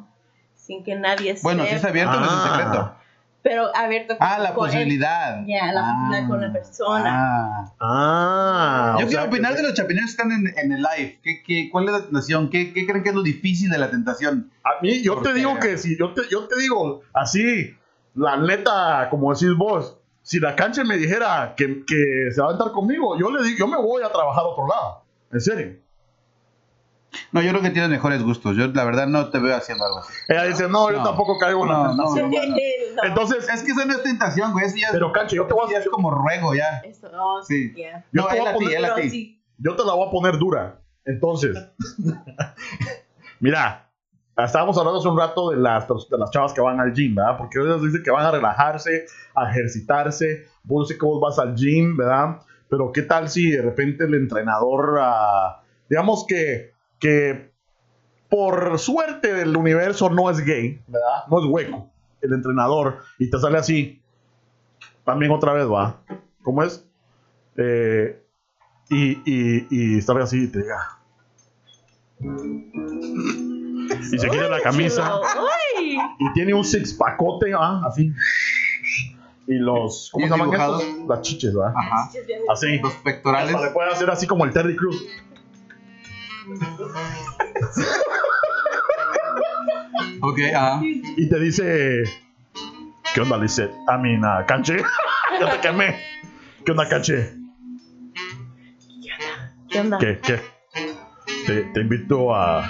sin 0.55 0.83
que 0.83 0.95
nadie 0.95 1.35
sepa. 1.35 1.41
bueno, 1.43 1.65
si 1.65 1.75
es 1.75 1.83
abierto, 1.83 2.19
no 2.19 2.25
es 2.25 2.31
Ah. 2.31 2.49
secreto. 2.57 2.95
Pero 3.41 3.73
abierto 3.75 4.15
Ah, 4.19 4.37
la 4.39 4.53
con- 4.53 4.67
posibilidad. 4.67 5.43
Ya, 5.45 5.71
la 5.71 5.81
posibilidad 5.81 6.27
con 6.27 6.41
la 6.41 6.51
persona. 6.51 7.03
Ah. 7.07 7.73
Ah. 7.79 8.97
Yo 8.99 9.07
quiero 9.07 9.21
sea, 9.23 9.29
opinar 9.29 9.51
que- 9.51 9.57
de 9.61 9.63
los 9.67 9.73
chapineros 9.75 10.07
que 10.07 10.11
están 10.11 10.31
en, 10.31 10.53
en 10.57 10.71
el 10.73 10.81
live. 10.81 11.19
¿Qué, 11.23 11.41
qué, 11.45 11.69
cuál 11.71 11.85
es 11.85 11.91
la 11.91 12.01
tentación? 12.01 12.49
¿Qué, 12.49 12.73
¿Qué 12.73 12.85
creen 12.85 13.01
que 13.03 13.09
es 13.09 13.15
lo 13.15 13.23
difícil 13.23 13.69
de 13.69 13.77
la 13.77 13.89
tentación? 13.89 14.51
A 14.63 14.81
mí, 14.81 15.01
yo 15.01 15.13
te 15.15 15.19
Porque- 15.21 15.33
digo 15.35 15.57
que 15.59 15.77
si 15.77 15.97
yo 15.97 16.13
te, 16.13 16.23
yo 16.29 16.47
te 16.47 16.59
digo 16.59 17.01
así, 17.13 17.73
la 18.15 18.35
neta, 18.37 19.07
como 19.09 19.33
decís 19.33 19.55
vos, 19.57 19.97
si 20.21 20.39
la 20.39 20.55
cancha 20.55 20.83
me 20.83 20.97
dijera 20.97 21.53
que, 21.55 21.83
que 21.87 22.31
se 22.31 22.41
va 22.41 22.49
a 22.49 22.51
estar 22.53 22.71
conmigo, 22.71 23.17
yo 23.17 23.31
le 23.31 23.41
digo, 23.43 23.57
yo 23.59 23.67
me 23.67 23.77
voy 23.77 24.03
a 24.03 24.11
trabajar 24.11 24.43
a 24.43 24.47
otro 24.47 24.67
lado. 24.67 25.03
En 25.31 25.39
serio. 25.39 25.77
No, 27.31 27.41
yo 27.41 27.49
creo 27.49 27.61
que 27.61 27.69
tienes 27.71 27.89
mejores 27.89 28.21
gustos. 28.23 28.55
Yo, 28.55 28.67
la 28.67 28.83
verdad, 28.83 29.07
no 29.07 29.29
te 29.29 29.39
veo 29.39 29.55
haciendo 29.55 29.83
algo 29.85 29.99
así. 29.99 30.13
Ella 30.27 30.43
dice, 30.45 30.67
no, 30.67 30.91
yo 30.91 30.97
No. 30.97 31.03
tampoco 31.03 31.37
caigo 31.39 31.63
en 31.63 31.69
la 31.69 31.75
No, 31.75 31.95
no, 31.95 32.13
tentación. 32.13 32.31
no. 32.95 33.03
Entonces, 33.03 33.49
Es 33.49 33.63
que 33.63 33.71
eso 33.71 33.85
no 33.85 33.93
es 33.93 34.03
tentación, 34.03 34.51
güey. 34.51 34.65
Eso 34.65 34.75
ya, 34.77 34.89
pero 34.91 35.11
cancha, 35.11 35.35
yo 35.35 35.45
te 35.47 35.53
voy 35.53 35.67
a 35.69 35.73
ya 35.73 35.79
es 35.79 35.89
como 35.89 36.11
ruego, 36.11 36.53
ya. 36.53 36.79
Eso, 36.85 37.09
oh, 37.19 37.41
Sí. 37.43 37.73
yeah. 37.75 38.05
Yo 38.11 38.21
no, 38.23 38.27
te 38.27 38.39
voy 38.39 38.47
a 38.47 38.53
poner- 38.53 38.77
a 38.77 38.81
Pero 38.81 38.95
ti. 38.95 39.09
sí. 39.09 39.43
yo 39.57 39.75
te 39.75 39.83
la 39.85 39.93
voy 39.93 40.07
a 40.07 40.11
poner 40.11 40.37
dura. 40.37 40.81
Entonces, 41.05 41.57
mira, 43.39 43.89
estábamos 44.37 44.77
hablando 44.77 44.99
hace 44.99 45.07
un 45.07 45.17
rato 45.17 45.49
de 45.51 45.57
las, 45.57 45.87
de 45.87 46.17
las 46.17 46.31
chavas 46.31 46.53
que 46.53 46.61
van 46.61 46.79
al 46.79 46.93
gym, 46.93 47.15
¿verdad? 47.15 47.37
Porque 47.37 47.59
ellos 47.59 47.81
dicen 47.83 48.03
que 48.03 48.11
van 48.11 48.25
a 48.25 48.31
relajarse, 48.31 49.05
a 49.35 49.49
ejercitarse. 49.49 50.45
Vos 50.63 50.87
sé 50.87 50.97
que 50.97 51.05
vos 51.05 51.19
vas 51.21 51.39
al 51.39 51.55
gym, 51.55 51.97
¿verdad? 51.97 52.39
Pero 52.69 52.91
¿qué 52.91 53.01
tal 53.01 53.29
si 53.29 53.49
de 53.51 53.61
repente 53.61 54.03
el 54.05 54.13
entrenador, 54.13 54.99
ah, 55.01 55.61
digamos 55.89 56.25
que, 56.27 56.73
que 56.99 57.51
por 58.29 58.77
suerte 58.77 59.33
del 59.33 59.55
universo 59.57 60.09
no 60.09 60.29
es 60.29 60.39
gay, 60.45 60.81
¿verdad? 60.87 61.23
No 61.29 61.39
es 61.39 61.45
hueco, 61.45 61.89
el 62.21 62.33
entrenador, 62.33 62.99
y 63.17 63.29
te 63.29 63.39
sale 63.39 63.57
así. 63.57 64.01
También 65.03 65.31
otra 65.31 65.53
vez, 65.53 65.65
¿va? 65.65 66.01
¿Cómo 66.43 66.63
es? 66.63 66.85
Eh, 67.57 68.21
y, 68.89 69.17
y, 69.25 69.67
y 69.69 70.01
sale 70.01 70.21
así 70.21 70.43
y 70.43 70.47
te 70.47 70.59
diga. 70.59 70.99
Y 74.11 74.17
se 74.17 74.29
quita 74.29 74.49
la 74.49 74.61
camisa. 74.61 75.19
Uy. 75.19 75.97
y 76.19 76.33
tiene 76.33 76.53
un 76.53 76.63
six 76.63 76.93
pacote, 76.93 77.53
¿va? 77.53 77.81
Así. 77.85 78.13
Y 79.47 79.53
los. 79.55 80.09
¿Cómo 80.11 80.27
se 80.27 80.31
llaman 80.31 80.53
estos? 80.53 81.07
Las 81.07 81.21
chiches, 81.21 81.57
¿va? 81.57 81.69
Ajá. 81.69 82.11
Así. 82.51 82.77
Los 82.79 82.93
pectorales. 82.95 83.55
Hasta 83.55 83.67
le 83.67 83.73
puede 83.73 83.91
hacer 83.91 84.09
así 84.09 84.27
como 84.27 84.45
el 84.45 84.53
Terry 84.53 84.75
Cruz. 84.75 85.03
Ok, 90.21 90.39
ah. 90.55 90.81
Y 90.83 91.29
te 91.29 91.39
dice. 91.39 92.03
¿Qué 93.13 93.21
onda, 93.21 93.37
Lizette? 93.37 93.71
I 93.87 93.97
mean, 94.01 94.23
uh, 94.23 94.45
canche. 94.45 94.77
ya 95.39 95.51
te 95.51 95.59
quemé. 95.59 95.99
¿Qué 96.65 96.71
onda, 96.71 96.87
canche? 96.87 97.35
¿Qué 99.69 99.79
onda? 99.79 99.97
¿Qué? 99.97 100.19
¿Qué? 100.19 100.41
Te, 101.45 101.63
te 101.73 101.81
invito 101.81 102.35
a. 102.35 102.67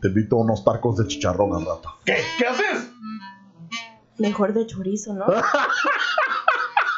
Te 0.00 0.08
invito 0.08 0.36
a 0.36 0.40
unos 0.40 0.64
tacos 0.64 0.98
de 0.98 1.06
chicharrón 1.08 1.54
al 1.54 1.66
rato. 1.66 1.98
¿Qué? 2.04 2.18
¿Qué 2.38 2.46
haces? 2.46 2.90
Mejor 4.18 4.52
de 4.52 4.66
chorizo, 4.66 5.14
¿no? 5.14 5.26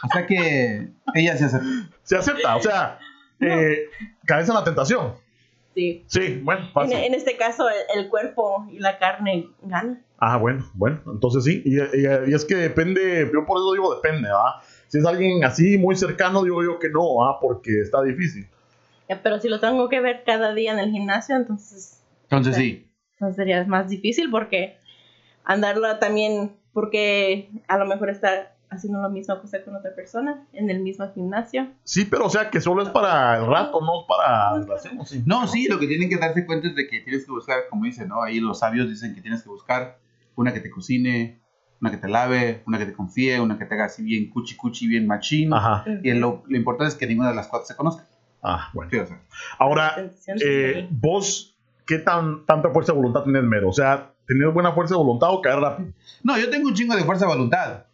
O 0.02 0.08
sea 0.12 0.26
que 0.26 0.92
ella 1.14 1.36
se 1.36 1.44
hace. 1.44 1.60
Se 2.02 2.16
acepta, 2.16 2.56
o 2.56 2.62
sea, 2.62 2.98
eh, 3.38 3.90
caes 4.24 4.48
en 4.48 4.54
la 4.54 4.64
tentación. 4.64 5.14
Sí. 5.80 6.04
Sí, 6.06 6.40
bueno, 6.42 6.62
En, 6.66 6.72
fácil. 6.72 6.96
en 6.98 7.14
este 7.14 7.36
caso, 7.36 7.68
el, 7.68 8.00
el 8.02 8.08
cuerpo 8.08 8.66
y 8.70 8.78
la 8.78 8.98
carne 8.98 9.48
ganan. 9.62 10.04
Ah, 10.18 10.36
bueno, 10.36 10.70
bueno, 10.74 11.00
entonces 11.06 11.44
sí. 11.44 11.62
Y, 11.64 11.78
y- 11.78 12.30
y 12.30 12.34
es 12.34 12.44
que 12.44 12.54
depende, 12.54 13.30
yo 13.32 13.46
por 13.46 13.56
eso 13.58 13.72
digo 13.72 13.94
depende, 13.94 14.28
¿ah? 14.30 14.60
Si 14.88 14.98
es 14.98 15.06
alguien 15.06 15.42
así 15.44 15.78
muy 15.78 15.96
cercano, 15.96 16.42
digo 16.42 16.62
yo 16.62 16.78
que 16.78 16.90
no, 16.90 17.24
¿ah? 17.24 17.38
Porque 17.40 17.80
está 17.80 18.02
difícil. 18.02 18.46
Ya, 19.08 19.22
Pero 19.22 19.38
si 19.40 19.48
lo 19.48 19.58
tengo 19.60 19.88
que 19.88 20.00
ver 20.00 20.22
cada 20.26 20.52
día 20.54 20.72
en 20.72 20.78
el 20.78 20.90
gimnasio, 20.90 21.36
entonces 21.36 22.02
Entonces 22.24 22.56
sí. 22.56 22.86
no 23.18 23.32
sería 23.32 23.64
más 23.64 23.88
difícil 23.88 24.30
porque 24.30 24.76
andarlo 25.44 25.98
también, 25.98 26.52
porque 26.72 27.48
a 27.66 27.78
lo 27.78 27.86
mejor 27.86 28.10
está 28.10 28.54
haciendo 28.70 29.02
la 29.02 29.08
misma 29.08 29.40
cosa 29.40 29.62
con 29.64 29.74
otra 29.76 29.94
persona 29.94 30.46
en 30.52 30.70
el 30.70 30.80
mismo 30.80 31.06
gimnasio. 31.12 31.68
Sí, 31.84 32.04
pero 32.04 32.26
o 32.26 32.30
sea 32.30 32.50
que 32.50 32.60
solo 32.60 32.82
es 32.82 32.88
para 32.88 33.36
el 33.38 33.46
rato, 33.46 33.80
no 33.80 34.00
es 34.00 34.06
para 34.08 34.58
relación, 34.58 35.04
sí. 35.04 35.22
No, 35.26 35.46
sí, 35.46 35.66
lo 35.68 35.78
que 35.78 35.86
tienen 35.86 36.08
que 36.08 36.16
darse 36.16 36.46
cuenta 36.46 36.68
es 36.68 36.76
de 36.76 36.86
que 36.86 37.00
tienes 37.00 37.26
que 37.26 37.32
buscar, 37.32 37.58
como 37.68 37.84
dicen, 37.84 38.08
¿no? 38.08 38.22
Ahí 38.22 38.40
los 38.40 38.60
sabios 38.60 38.88
dicen 38.88 39.14
que 39.14 39.20
tienes 39.20 39.42
que 39.42 39.48
buscar 39.48 39.98
una 40.36 40.54
que 40.54 40.60
te 40.60 40.70
cocine, 40.70 41.40
una 41.80 41.90
que 41.90 41.96
te 41.96 42.08
lave, 42.08 42.62
una 42.66 42.78
que 42.78 42.86
te 42.86 42.92
confíe, 42.92 43.40
una 43.40 43.58
que 43.58 43.64
te 43.64 43.74
haga 43.74 43.86
así 43.86 44.02
bien 44.02 44.30
cuchi 44.30 44.56
cuchi, 44.56 44.86
bien 44.86 45.06
machín. 45.06 45.52
Ajá. 45.52 45.84
Y 46.02 46.12
lo, 46.12 46.44
lo 46.46 46.56
importante 46.56 46.92
es 46.92 46.98
que 46.98 47.06
ninguna 47.06 47.30
de 47.30 47.34
las 47.34 47.48
cuatro 47.48 47.66
se 47.66 47.74
conozca. 47.74 48.06
Ah, 48.42 48.70
bueno. 48.72 48.90
Sí, 48.90 48.98
o 48.98 49.06
sea, 49.06 49.20
Ahora, 49.58 50.10
eh, 50.42 50.88
vos, 50.90 51.56
¿qué 51.86 51.98
tan, 51.98 52.46
tanta 52.46 52.70
fuerza 52.70 52.92
de 52.92 52.98
voluntad 52.98 53.24
tenés, 53.24 53.42
Mero? 53.42 53.68
O 53.68 53.72
sea, 53.72 54.12
¿tenés 54.26 54.52
buena 54.52 54.72
fuerza 54.72 54.94
de 54.94 54.98
voluntad 54.98 55.30
o 55.32 55.42
caer 55.42 55.58
rápido? 55.58 55.92
No, 56.22 56.38
yo 56.38 56.48
tengo 56.48 56.68
un 56.68 56.74
chingo 56.74 56.94
de 56.96 57.04
fuerza 57.04 57.26
de 57.26 57.32
voluntad. 57.32 57.84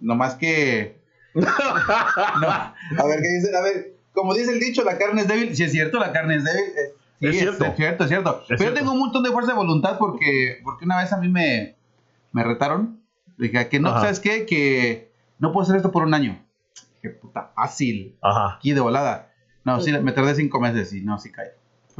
No 0.00 0.14
más 0.14 0.34
que. 0.34 1.00
No. 1.34 1.46
A 1.48 3.06
ver, 3.06 3.20
¿qué 3.20 3.28
dicen? 3.28 3.54
A 3.54 3.60
ver, 3.60 3.96
como 4.12 4.34
dice 4.34 4.52
el 4.52 4.60
dicho, 4.60 4.82
la 4.84 4.96
carne 4.98 5.22
es 5.22 5.28
débil. 5.28 5.54
Si 5.54 5.62
es 5.62 5.72
cierto, 5.72 5.98
la 5.98 6.12
carne 6.12 6.36
es 6.36 6.44
débil. 6.44 6.64
Es, 6.64 6.92
sí, 7.20 7.26
Es 7.26 7.38
cierto. 7.38 7.64
Es 7.64 7.76
cierto, 7.76 8.04
es 8.04 8.08
cierto. 8.08 8.44
Pero 8.48 8.58
cierto. 8.58 8.64
yo 8.64 8.80
tengo 8.80 8.92
un 8.92 8.98
montón 8.98 9.22
de 9.22 9.30
fuerza 9.30 9.52
de 9.52 9.58
voluntad 9.58 9.98
porque, 9.98 10.60
porque 10.64 10.84
una 10.84 10.98
vez 10.98 11.12
a 11.12 11.18
mí 11.18 11.28
me, 11.28 11.76
me 12.32 12.42
retaron. 12.42 13.02
Dije, 13.36 13.68
que 13.68 13.80
no, 13.80 13.90
Ajá. 13.90 14.00
¿sabes 14.00 14.20
qué? 14.20 14.46
Que 14.46 15.12
no 15.38 15.52
puedo 15.52 15.64
hacer 15.64 15.76
esto 15.76 15.92
por 15.92 16.04
un 16.04 16.14
año. 16.14 16.42
Qué 17.02 17.10
puta 17.10 17.52
fácil. 17.54 18.16
Ajá. 18.22 18.56
Aquí 18.56 18.72
de 18.72 18.80
volada. 18.80 19.32
No, 19.64 19.80
sí, 19.80 19.92
me 19.92 20.12
tardé 20.12 20.34
cinco 20.34 20.60
meses 20.60 20.92
y 20.92 21.02
no, 21.02 21.18
sí 21.18 21.30
caí. 21.32 21.48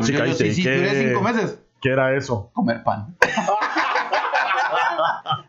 Sí 0.01 0.13
caíste, 0.13 0.53
sí, 0.53 0.61
¿y 0.61 0.65
sí, 0.65 0.71
duré 0.71 1.09
cinco 1.09 1.21
meses. 1.23 1.59
¿Qué 1.81 1.91
era 1.91 2.17
eso? 2.17 2.51
Comer 2.53 2.83
pan. 2.83 3.17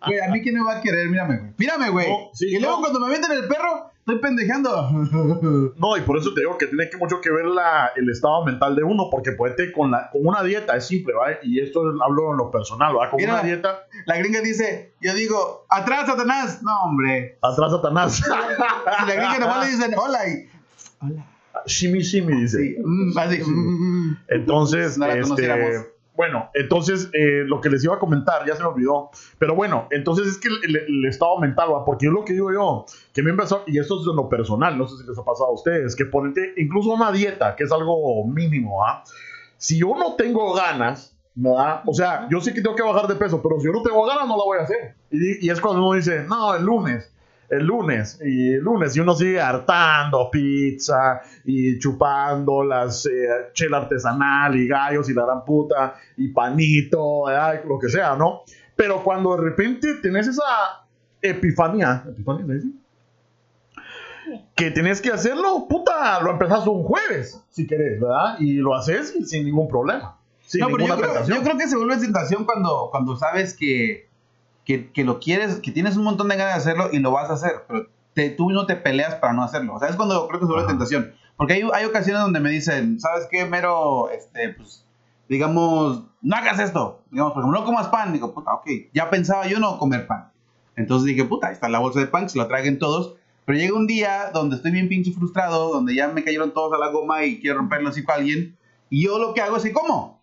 Güey, 0.07 0.19
a 0.19 0.31
mí 0.31 0.41
quién 0.41 0.55
me 0.55 0.63
va 0.63 0.77
a 0.77 0.81
querer, 0.81 1.09
mírame, 1.09 1.37
güey. 1.37 1.51
Mírame, 1.57 1.89
güey. 1.89 2.09
No, 2.09 2.29
sí, 2.33 2.47
y 2.47 2.59
luego 2.59 2.77
no. 2.77 2.81
cuando 2.81 2.99
me 3.01 3.09
meten 3.09 3.31
el 3.31 3.47
perro, 3.47 3.91
estoy 3.99 4.19
pendejeando. 4.19 4.89
No, 5.77 5.97
y 5.97 6.01
por 6.01 6.17
eso 6.17 6.33
te 6.33 6.41
digo 6.41 6.57
que 6.57 6.67
tiene 6.67 6.89
que 6.89 6.97
mucho 6.97 7.21
que 7.21 7.29
ver 7.31 7.45
la, 7.45 7.91
el 7.95 8.09
estado 8.09 8.43
mental 8.45 8.75
de 8.75 8.83
uno, 8.83 9.09
porque 9.11 9.31
puede 9.33 9.71
con, 9.71 9.91
la, 9.91 10.09
con 10.11 10.25
una 10.25 10.43
dieta 10.43 10.75
es 10.75 10.87
simple, 10.87 11.13
¿va? 11.13 11.37
Y 11.43 11.59
esto 11.59 11.81
hablo 12.03 12.31
en 12.31 12.37
lo 12.37 12.49
personal, 12.51 12.95
¿va? 12.97 13.09
Con 13.09 13.17
Mira. 13.17 13.33
una 13.33 13.43
dieta, 13.43 13.85
La 14.05 14.17
gringa 14.17 14.41
dice, 14.41 14.93
yo 15.01 15.13
digo, 15.13 15.65
atrás, 15.69 16.07
Satanás. 16.07 16.61
No, 16.63 16.83
hombre. 16.83 17.37
atrás 17.41 17.71
Satanás. 17.71 18.23
Y 19.03 19.07
la 19.07 19.15
gringa 19.15 19.39
nomás 19.39 19.65
le 19.65 19.75
dicen, 19.75 19.93
hola. 19.97 20.19
Y, 20.27 20.49
hola. 21.01 21.25
shimi 21.65 21.99
shimi, 22.01 22.41
dice. 22.41 22.57
Sí, 22.57 22.75
mm, 22.83 23.17
así. 23.17 23.41
mm, 23.43 24.09
mm. 24.09 24.17
Entonces, 24.29 24.97
No 24.97 25.07
la 25.07 25.13
este, 25.13 25.23
conociéramos. 25.23 25.85
Bueno, 26.17 26.49
entonces 26.55 27.09
eh, 27.13 27.43
lo 27.45 27.61
que 27.61 27.69
les 27.69 27.83
iba 27.85 27.95
a 27.95 27.99
comentar, 27.99 28.45
ya 28.45 28.55
se 28.55 28.63
me 28.63 28.69
olvidó. 28.69 29.11
Pero 29.39 29.55
bueno, 29.55 29.87
entonces 29.91 30.27
es 30.27 30.37
que 30.37 30.49
el, 30.49 30.57
el- 30.65 30.75
el 30.87 31.05
estado 31.05 31.37
mental, 31.39 31.69
¿va? 31.73 31.85
porque 31.85 32.07
yo 32.07 32.11
lo 32.11 32.25
que 32.25 32.33
digo 32.33 32.51
yo, 32.51 32.85
que 33.13 33.21
me 33.23 33.29
empezó, 33.29 33.63
y 33.67 33.79
esto 33.79 34.01
es 34.01 34.07
en 34.07 34.15
lo 34.17 34.27
personal, 34.27 34.77
no 34.77 34.87
sé 34.87 35.01
si 35.01 35.07
les 35.07 35.17
ha 35.17 35.23
pasado 35.23 35.51
a 35.51 35.53
ustedes, 35.53 35.95
que 35.95 36.05
ponerte 36.05 36.53
incluso 36.57 36.89
una 36.91 37.11
dieta, 37.11 37.55
que 37.55 37.63
es 37.63 37.71
algo 37.71 38.25
mínimo, 38.27 38.83
¿ah? 38.85 39.03
Si 39.57 39.77
yo 39.79 39.93
no 39.97 40.15
tengo 40.15 40.53
ganas, 40.53 41.15
¿verdad? 41.35 41.81
O 41.85 41.93
sea, 41.93 42.27
yo 42.31 42.41
sé 42.41 42.53
que 42.53 42.61
tengo 42.61 42.75
que 42.75 42.83
bajar 42.83 43.07
de 43.07 43.15
peso, 43.15 43.41
pero 43.41 43.59
si 43.59 43.67
yo 43.67 43.71
no 43.71 43.83
tengo 43.83 44.05
ganas, 44.05 44.27
no 44.27 44.35
la 44.37 44.43
voy 44.43 44.57
a 44.57 44.63
hacer. 44.63 44.95
Y, 45.11 45.45
y 45.45 45.49
es 45.51 45.61
cuando 45.61 45.85
uno 45.85 45.95
dice, 45.95 46.23
no, 46.27 46.55
el 46.55 46.63
lunes. 46.63 47.13
El 47.49 47.65
lunes, 47.65 48.19
y 48.21 48.55
el 48.55 48.59
lunes, 48.59 48.95
y 48.97 48.99
uno 48.99 49.15
sigue 49.15 49.39
hartando 49.39 50.29
pizza 50.29 51.21
y 51.45 51.79
chupando 51.79 52.61
las 52.61 53.05
eh, 53.05 53.27
chela 53.53 53.77
artesanal 53.77 54.55
y 54.57 54.67
gallos 54.67 55.09
y 55.09 55.13
la 55.13 55.25
gran 55.25 55.45
puta 55.45 55.95
y 56.17 56.27
panito, 56.29 57.23
lo 57.65 57.79
que 57.79 57.87
sea, 57.87 58.15
¿no? 58.17 58.41
Pero 58.75 59.01
cuando 59.01 59.35
de 59.37 59.43
repente 59.43 59.95
tenés 60.01 60.27
esa 60.27 60.87
epifanía, 61.21 62.03
¿epifanía 62.05 62.53
dice? 62.53 62.67
Que 64.53 64.71
tenés 64.71 65.01
que 65.01 65.09
hacerlo, 65.09 65.67
puta, 65.69 66.19
lo 66.21 66.31
empezás 66.31 66.67
un 66.67 66.83
jueves, 66.83 67.41
si 67.49 67.65
querés, 67.65 67.99
¿verdad? 68.01 68.39
Y 68.39 68.55
lo 68.55 68.75
haces 68.75 69.15
sin 69.29 69.45
ningún 69.45 69.69
problema. 69.69 70.17
Sin 70.41 70.61
No, 70.61 70.67
pero 70.67 70.79
ninguna 70.79 70.95
yo 70.95 71.01
creo, 71.01 71.37
yo 71.37 71.43
creo 71.43 71.57
que 71.57 71.67
se 71.67 71.77
vuelve 71.77 71.97
tentación 71.97 72.45
cuando, 72.45 72.89
cuando 72.91 73.15
sabes 73.15 73.55
que, 73.55 74.06
que, 74.67 74.91
que 74.91 75.05
lo 75.05 75.21
quieres, 75.21 75.61
que 75.61 75.71
tienes 75.71 75.95
un 75.95 76.03
montón 76.03 76.27
de 76.27 76.35
ganas 76.35 76.55
de 76.55 76.59
hacerlo 76.59 76.89
y 76.91 76.99
lo 76.99 77.11
vas 77.11 77.29
a 77.29 77.35
hacer, 77.35 77.63
pero 77.69 77.87
te, 78.13 78.29
tú 78.31 78.49
no 78.49 78.65
te 78.65 78.75
peleas 78.75 79.15
para 79.15 79.31
no 79.31 79.41
hacerlo. 79.41 79.75
O 79.75 79.79
sea, 79.79 79.87
es 79.87 79.95
cuando 79.95 80.27
creo 80.27 80.41
que 80.41 80.57
Ajá. 80.57 80.67
tentación. 80.67 81.13
Porque 81.37 81.53
hay, 81.53 81.63
hay 81.73 81.85
ocasiones 81.85 82.21
donde 82.21 82.41
me 82.41 82.49
dicen, 82.49 82.99
¿sabes 82.99 83.29
qué, 83.31 83.45
mero? 83.45 84.09
Este, 84.09 84.49
pues, 84.49 84.85
digamos, 85.29 86.03
no 86.21 86.35
hagas 86.35 86.59
esto. 86.59 87.01
Digamos, 87.11 87.31
por 87.31 87.43
ejemplo, 87.43 87.61
no 87.61 87.65
comas 87.65 87.87
pan. 87.87 88.11
Digo, 88.11 88.33
puta, 88.33 88.55
ok. 88.55 88.67
Ya 88.93 89.09
pensaba 89.09 89.47
yo 89.47 89.57
no 89.59 89.79
comer 89.79 90.05
pan. 90.05 90.31
Entonces 90.75 91.05
dije, 91.05 91.23
puta, 91.23 91.47
ahí 91.47 91.53
está 91.53 91.69
la 91.69 91.79
bolsa 91.79 92.01
de 92.01 92.07
pan, 92.07 92.23
que 92.23 92.29
se 92.31 92.37
la 92.37 92.49
traguen 92.49 92.77
todos. 92.77 93.15
Pero 93.45 93.57
llega 93.57 93.73
un 93.73 93.87
día 93.87 94.31
donde 94.33 94.57
estoy 94.57 94.71
bien 94.71 94.89
pinche 94.89 95.13
frustrado, 95.13 95.71
donde 95.71 95.95
ya 95.95 96.09
me 96.09 96.25
cayeron 96.25 96.53
todos 96.53 96.73
a 96.73 96.77
la 96.77 96.91
goma 96.91 97.23
y 97.23 97.39
quiero 97.39 97.59
romperle 97.59 97.85
el 97.85 97.91
hocico 97.91 98.11
a 98.11 98.15
alguien. 98.15 98.57
Y 98.89 99.05
yo 99.05 99.17
lo 99.17 99.33
que 99.33 99.39
hago 99.39 99.55
es 99.55 99.63
que 99.63 99.71
como. 99.71 100.21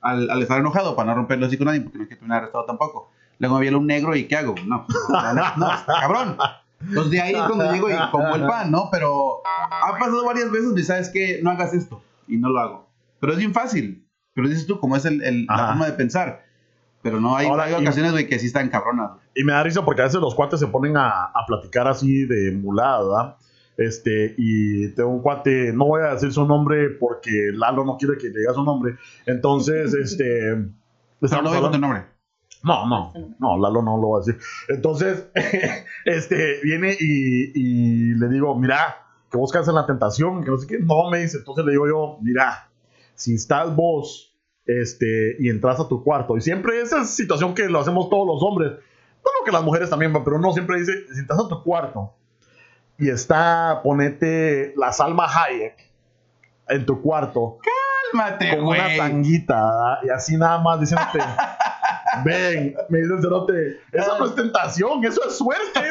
Al, 0.00 0.28
al 0.28 0.42
estar 0.42 0.58
enojado 0.58 0.96
para 0.96 1.10
no 1.10 1.14
romperle 1.14 1.44
el 1.44 1.48
hocico 1.48 1.62
a 1.62 1.66
nadie, 1.66 1.82
porque 1.82 1.98
no 1.98 2.02
es 2.02 2.08
que 2.10 2.16
te 2.16 2.24
hubiera 2.24 2.38
arrestado 2.38 2.64
tampoco. 2.64 3.12
Luego 3.38 3.56
me 3.56 3.60
viene 3.62 3.76
un 3.76 3.86
negro 3.86 4.14
y 4.16 4.24
¿qué 4.26 4.36
hago? 4.36 4.54
No, 4.66 4.86
no, 5.08 5.56
no, 5.56 5.68
cabrón. 5.86 6.36
Entonces 6.80 7.10
de 7.12 7.20
ahí 7.20 7.34
es 7.34 7.42
cuando 7.42 7.72
llego 7.72 7.90
y 7.90 7.94
como 8.10 8.34
el 8.36 8.46
pan, 8.46 8.70
¿no? 8.70 8.88
Pero 8.92 9.42
ha 9.44 9.98
pasado 9.98 10.24
varias 10.26 10.50
veces 10.50 10.72
y 10.76 10.82
sabes 10.82 11.08
que 11.10 11.40
no 11.42 11.50
hagas 11.50 11.72
esto 11.74 12.02
y 12.28 12.36
no 12.36 12.48
lo 12.50 12.60
hago. 12.60 12.88
Pero 13.20 13.32
es 13.32 13.38
bien 13.38 13.52
fácil. 13.54 14.06
Pero 14.34 14.48
dices 14.48 14.66
tú, 14.66 14.78
como 14.80 14.96
es 14.96 15.04
el, 15.04 15.22
el- 15.22 15.46
la 15.46 15.68
forma 15.68 15.86
de 15.86 15.92
pensar. 15.92 16.44
Pero 17.02 17.20
no, 17.20 17.36
hay, 17.36 17.46
Ahora, 17.46 17.64
hay 17.64 17.74
ocasiones, 17.74 18.12
güey, 18.12 18.26
que 18.26 18.38
sí 18.38 18.46
están 18.46 18.68
cabronas. 18.70 19.12
Y 19.34 19.44
me 19.44 19.52
da 19.52 19.62
risa 19.62 19.84
porque 19.84 20.00
a 20.00 20.04
veces 20.04 20.20
los 20.20 20.34
cuates 20.34 20.58
se 20.60 20.66
ponen 20.66 20.96
a, 20.96 21.24
a 21.24 21.44
platicar 21.46 21.86
así 21.86 22.24
de 22.26 22.52
mulada. 22.52 23.36
Este, 23.76 24.34
y 24.38 24.88
tengo 24.94 25.10
un 25.10 25.20
cuate, 25.22 25.72
no 25.72 25.86
voy 25.86 26.02
a 26.02 26.14
decir 26.14 26.32
su 26.32 26.46
nombre 26.46 26.90
porque 27.00 27.50
Lalo 27.52 27.84
no 27.84 27.96
quiere 27.98 28.16
que 28.16 28.28
le 28.28 28.38
diga 28.40 28.54
su 28.54 28.62
nombre. 28.64 28.96
Entonces, 29.26 29.92
este. 30.02 30.24
Pero 31.20 31.42
no 31.42 31.50
tu 31.50 31.56
hablando- 31.56 31.78
nombre. 31.78 32.04
No, 32.62 32.86
no, 32.86 33.12
no, 33.38 33.58
Lalo 33.58 33.82
no 33.82 33.98
lo 33.98 34.10
va 34.10 34.18
a 34.18 34.20
decir. 34.24 34.38
Entonces, 34.68 35.28
este, 36.04 36.60
viene 36.62 36.96
y, 36.98 37.52
y 37.54 38.14
le 38.14 38.28
digo, 38.28 38.54
mira, 38.54 39.04
que 39.30 39.36
vos 39.36 39.52
caes 39.52 39.68
en 39.68 39.74
la 39.74 39.84
tentación, 39.84 40.44
que 40.44 40.50
no 40.50 40.58
sé 40.58 40.66
qué. 40.66 40.78
No, 40.78 41.10
me 41.10 41.18
dice. 41.18 41.38
Entonces 41.38 41.64
le 41.64 41.72
digo 41.72 41.86
yo, 41.88 42.18
mira, 42.22 42.70
si 43.14 43.34
estás 43.34 43.74
vos, 43.74 44.34
este, 44.66 45.36
y 45.40 45.50
entras 45.50 45.80
a 45.80 45.88
tu 45.88 46.02
cuarto, 46.02 46.36
y 46.36 46.40
siempre 46.40 46.80
esa 46.80 47.04
situación 47.04 47.54
que 47.54 47.68
lo 47.68 47.80
hacemos 47.80 48.08
todos 48.08 48.26
los 48.26 48.42
hombres, 48.42 48.72
no 48.72 49.30
lo 49.40 49.44
que 49.44 49.52
las 49.52 49.62
mujeres 49.62 49.90
también 49.90 50.12
van, 50.12 50.24
pero 50.24 50.36
uno 50.36 50.52
siempre 50.52 50.78
dice, 50.78 50.92
si 51.12 51.20
entras 51.20 51.40
a 51.40 51.48
tu 51.48 51.62
cuarto 51.62 52.14
y 52.98 53.08
está, 53.08 53.80
ponete 53.82 54.72
la 54.76 54.92
Salma 54.92 55.26
Hayek 55.26 55.90
en 56.68 56.86
tu 56.86 57.02
cuarto, 57.02 57.58
Cálmate, 58.12 58.50
con 58.56 58.66
una 58.66 58.84
güey. 58.84 58.98
tanguita 58.98 59.98
y 60.04 60.10
así 60.10 60.36
nada 60.36 60.58
más 60.60 60.80
diciéndote 60.80 61.18
ven 62.24 62.74
me 62.88 62.98
dice 62.98 63.14
el 63.14 63.20
cerote 63.22 63.80
eso 63.92 64.18
no 64.18 64.26
es 64.26 64.34
tentación 64.34 65.04
eso 65.04 65.20
es 65.26 65.36
suerte. 65.38 65.80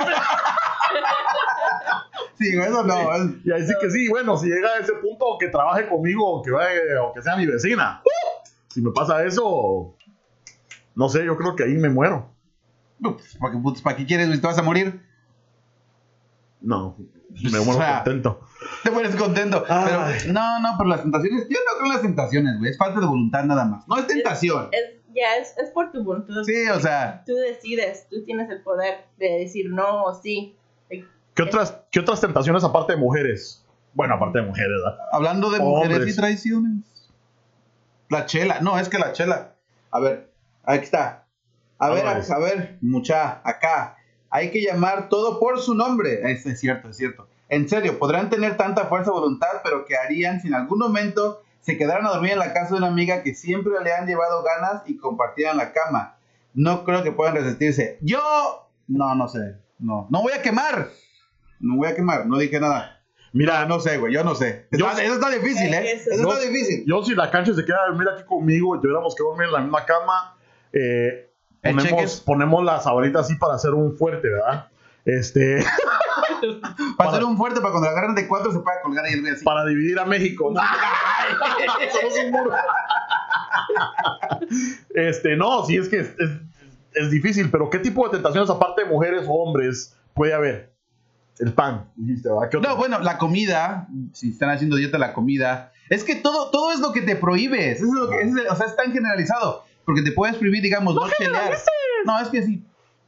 Sí, 2.38 2.50
eso 2.58 2.84
no. 2.84 3.16
es- 3.16 3.32
y 3.46 3.52
ahí 3.52 3.66
sí 3.66 3.74
que 3.80 3.90
sí 3.92 4.10
bueno 4.10 4.36
si 4.38 4.48
llega 4.48 4.70
a 4.70 4.80
ese 4.80 4.94
punto 4.94 5.38
que 5.40 5.48
trabaje 5.50 5.88
conmigo 5.88 6.28
o 6.40 6.42
que 6.42 6.52
vaya 6.52 6.80
o 7.04 7.14
que 7.14 7.22
sea 7.22 7.36
mi 7.36 7.46
vecina 7.46 8.02
si 8.70 8.82
me 8.82 8.92
pasa 8.92 9.24
eso 9.24 9.96
no 10.96 11.10
sé 11.10 11.24
yo 11.26 11.38
creo 11.38 11.56
que 11.56 11.64
ahí 11.64 11.74
me 11.76 11.90
muero 11.90 12.34
Pues, 13.02 13.38
¿Para 13.40 13.54
qué, 13.54 13.60
putos, 13.60 13.82
¿para 13.82 13.96
qué 13.98 14.06
quieres, 14.06 14.28
güey? 14.28 14.40
¿Te 14.42 14.48
vas 14.48 14.58
a 14.58 14.64
morir? 14.64 15.02
no 16.62 16.96
me 17.52 17.60
O 17.60 17.64
muero 17.66 17.80
sea, 17.80 17.96
contento 18.04 18.40
Te 18.84 18.92
mueres 18.92 19.16
contento. 19.16 19.64
Ay. 19.68 19.86
Pero, 20.20 20.34
no, 20.34 20.60
no, 20.60 20.70
pero 20.78 20.90
las 20.90 21.02
tentaciones. 21.02 21.48
Yo 21.50 21.58
no 21.66 21.74
creo 21.78 21.86
en 21.88 21.94
las 21.94 22.02
tentaciones, 22.02 22.58
güey. 22.60 22.70
Es 22.72 22.78
falta 22.78 23.00
de 23.00 23.06
voluntad 23.08 23.44
nada 23.44 23.66
más. 23.66 23.88
No 23.88 23.98
es 23.98 24.06
tentación. 24.08 24.70
Es, 24.72 25.02
ya 25.14 25.38
es, 25.38 25.58
es 25.58 25.70
por 25.72 25.92
tu 25.92 26.04
voluntad. 26.04 26.44
Sí, 26.44 26.68
o 26.70 26.80
sea. 26.80 27.24
Tú 27.26 27.36
decides, 27.36 28.08
tú 28.10 28.24
tienes 28.24 28.50
el 28.50 28.62
poder 28.62 29.06
de 29.18 29.40
decir 29.40 29.70
no 29.70 30.04
o 30.04 30.14
sí. 30.14 30.56
¿Qué 31.34 31.42
otras, 31.42 31.80
¿Qué 31.92 32.00
otras 32.00 32.22
tentaciones 32.22 32.64
aparte 32.64 32.94
de 32.94 33.00
mujeres? 33.00 33.66
Bueno, 33.94 34.16
aparte 34.16 34.40
de 34.40 34.46
mujeres, 34.46 34.72
¿verdad? 34.84 35.00
Hablando 35.12 35.50
de 35.50 35.60
mujeres 35.60 35.98
Hombres. 35.98 36.14
y 36.14 36.18
traiciones. 36.18 36.84
La 38.10 38.26
chela. 38.26 38.60
No, 38.62 38.78
es 38.78 38.90
que 38.90 39.00
la 39.00 39.14
chela. 39.14 39.56
A 39.92 40.00
ver, 40.00 40.32
aquí 40.64 40.86
está. 40.86 41.26
A 41.80 41.90
ver, 41.90 42.06
a, 42.06 42.40
ver, 42.40 42.78
mucha, 42.82 43.42
acá. 43.44 43.98
Hay 44.30 44.52
que 44.52 44.62
llamar 44.62 45.10
todo 45.10 45.40
por 45.40 45.60
su 45.60 45.76
nombre. 45.76 46.32
Es, 46.32 46.46
es 46.46 46.60
cierto, 46.60 46.90
es 46.90 46.98
cierto. 46.98 47.28
En 47.50 47.68
serio, 47.68 48.00
podrán 48.00 48.30
tener 48.30 48.58
tanta 48.58 48.86
fuerza 48.86 49.12
de 49.12 49.20
voluntad, 49.20 49.62
pero 49.64 49.86
¿qué 49.86 49.96
harían 49.96 50.40
si 50.42 50.48
en 50.48 50.56
algún 50.56 50.80
momento 50.80 51.44
se 51.64 51.78
quedaran 51.78 52.06
a 52.06 52.10
dormir 52.12 52.34
en 52.34 52.40
la 52.40 52.54
casa 52.54 52.70
de 52.70 52.76
una 52.78 52.88
amiga 52.88 53.24
que 53.24 53.34
siempre 53.34 53.74
le 53.84 53.92
han 53.94 54.06
llevado 54.06 54.44
ganas 54.44 54.84
y 54.86 54.96
compartieran 54.98 55.58
la 55.58 55.74
cama? 55.74 56.18
No 56.54 56.84
creo 56.84 57.02
que 57.04 57.12
puedan 57.12 57.36
resistirse. 57.36 57.98
Yo, 58.02 58.20
no, 58.88 59.16
no 59.16 59.28
sé. 59.28 59.58
No, 59.80 60.06
no 60.12 60.22
voy 60.22 60.34
a 60.34 60.42
quemar. 60.44 60.90
No 61.60 61.78
voy 61.78 61.88
a 61.88 61.96
quemar, 61.96 62.28
no 62.28 62.38
dije 62.38 62.60
nada. 62.60 63.00
Mira, 63.32 63.66
No 63.66 63.80
sé, 63.80 63.98
güey, 63.98 64.14
yo 64.14 64.24
no 64.24 64.36
sé. 64.36 64.68
Yo- 64.72 64.88
Está- 64.88 65.04
eso 65.04 65.16
está 65.16 65.30
difícil, 65.32 65.74
¿eh? 65.74 65.94
Eso- 65.94 66.12
Eso 66.12 66.22
yo- 66.24 66.30
está 66.34 66.46
difícil. 66.48 66.84
Yo, 66.86 67.04
si 67.04 67.16
la 67.16 67.32
cancha 67.32 67.54
se 67.56 67.66
queda 67.66 67.78
a 67.84 67.88
dormir 67.88 68.08
aquí 68.14 68.24
conmigo 68.26 68.76
y 68.76 68.80
tuviéramos 68.82 69.16
que 69.16 69.24
dormir 69.24 69.48
en 69.48 69.54
la 69.54 69.60
misma 69.62 69.84
cama, 69.86 70.38
eh, 70.72 71.32
El 71.64 71.76
ponemos, 71.78 72.22
ponemos 72.22 72.64
la 72.64 72.80
sabanita 72.82 73.22
así 73.22 73.34
para 73.36 73.56
hacer 73.56 73.72
un 73.72 73.98
fuerte, 73.98 74.30
¿verdad? 74.30 74.68
Este, 75.06 75.64
Para 76.98 77.10
hacer 77.12 77.24
un 77.24 77.38
fuerte, 77.38 77.60
para 77.62 77.72
cuando 77.72 77.88
la 77.90 77.94
agarren 77.94 78.16
de 78.16 78.28
cuatro 78.28 78.52
se 78.52 78.60
pueda 78.60 78.82
colgar 78.82 79.06
ahí 79.06 79.14
el 79.14 79.22
güey 79.22 79.34
así. 79.34 79.44
para 79.46 79.66
dividir 79.66 79.98
a 80.00 80.06
México. 80.06 80.54
Somos 81.92 82.14
un 82.26 82.32
muro. 82.32 82.52
este, 84.96 85.36
no, 85.36 85.66
sí 85.66 85.78
es 85.78 85.90
que 85.90 86.00
es, 86.00 86.08
es- 86.20 86.40
es 86.96 87.10
difícil, 87.10 87.50
pero 87.50 87.72
¿qué 87.72 87.80
tipo 87.80 88.06
de 88.06 88.12
tentaciones 88.12 88.50
aparte 88.52 88.84
de 88.84 88.90
mujeres 88.90 89.26
o 89.28 89.34
hombres 89.34 89.98
puede 90.14 90.32
haber? 90.34 90.72
El 91.40 91.52
pan, 91.52 91.90
dijiste, 91.96 92.30
¿verdad? 92.30 92.50
¿Qué 92.52 92.58
otro? 92.58 92.70
No, 92.70 92.78
bueno, 92.78 93.00
la 93.00 93.18
comida, 93.18 93.88
si 94.12 94.30
están 94.30 94.52
haciendo 94.52 94.76
dieta, 94.76 95.00
la 95.00 95.14
comida. 95.14 95.72
Es 95.90 96.04
que 96.04 96.14
todo, 96.16 96.52
todo 96.52 96.72
es 96.72 96.80
lo 96.80 96.94
que 96.94 97.02
te 97.02 97.16
prohíbes. 97.16 97.78
Eso 97.78 97.88
es 97.88 97.94
lo 97.94 98.10
que, 98.12 98.22
es 98.22 98.32
o 98.52 98.56
sea, 98.56 98.68
es 98.68 98.76
tan 98.76 98.92
generalizado. 98.92 99.66
Porque 99.86 100.04
te 100.04 100.12
puedes 100.12 100.36
prohibir, 100.36 100.62
digamos, 100.62 100.94
no, 100.94 101.02
chelear. 101.18 101.58
No, 102.06 102.20
es 102.20 102.28
que 102.30 102.44
sí. 102.44 102.64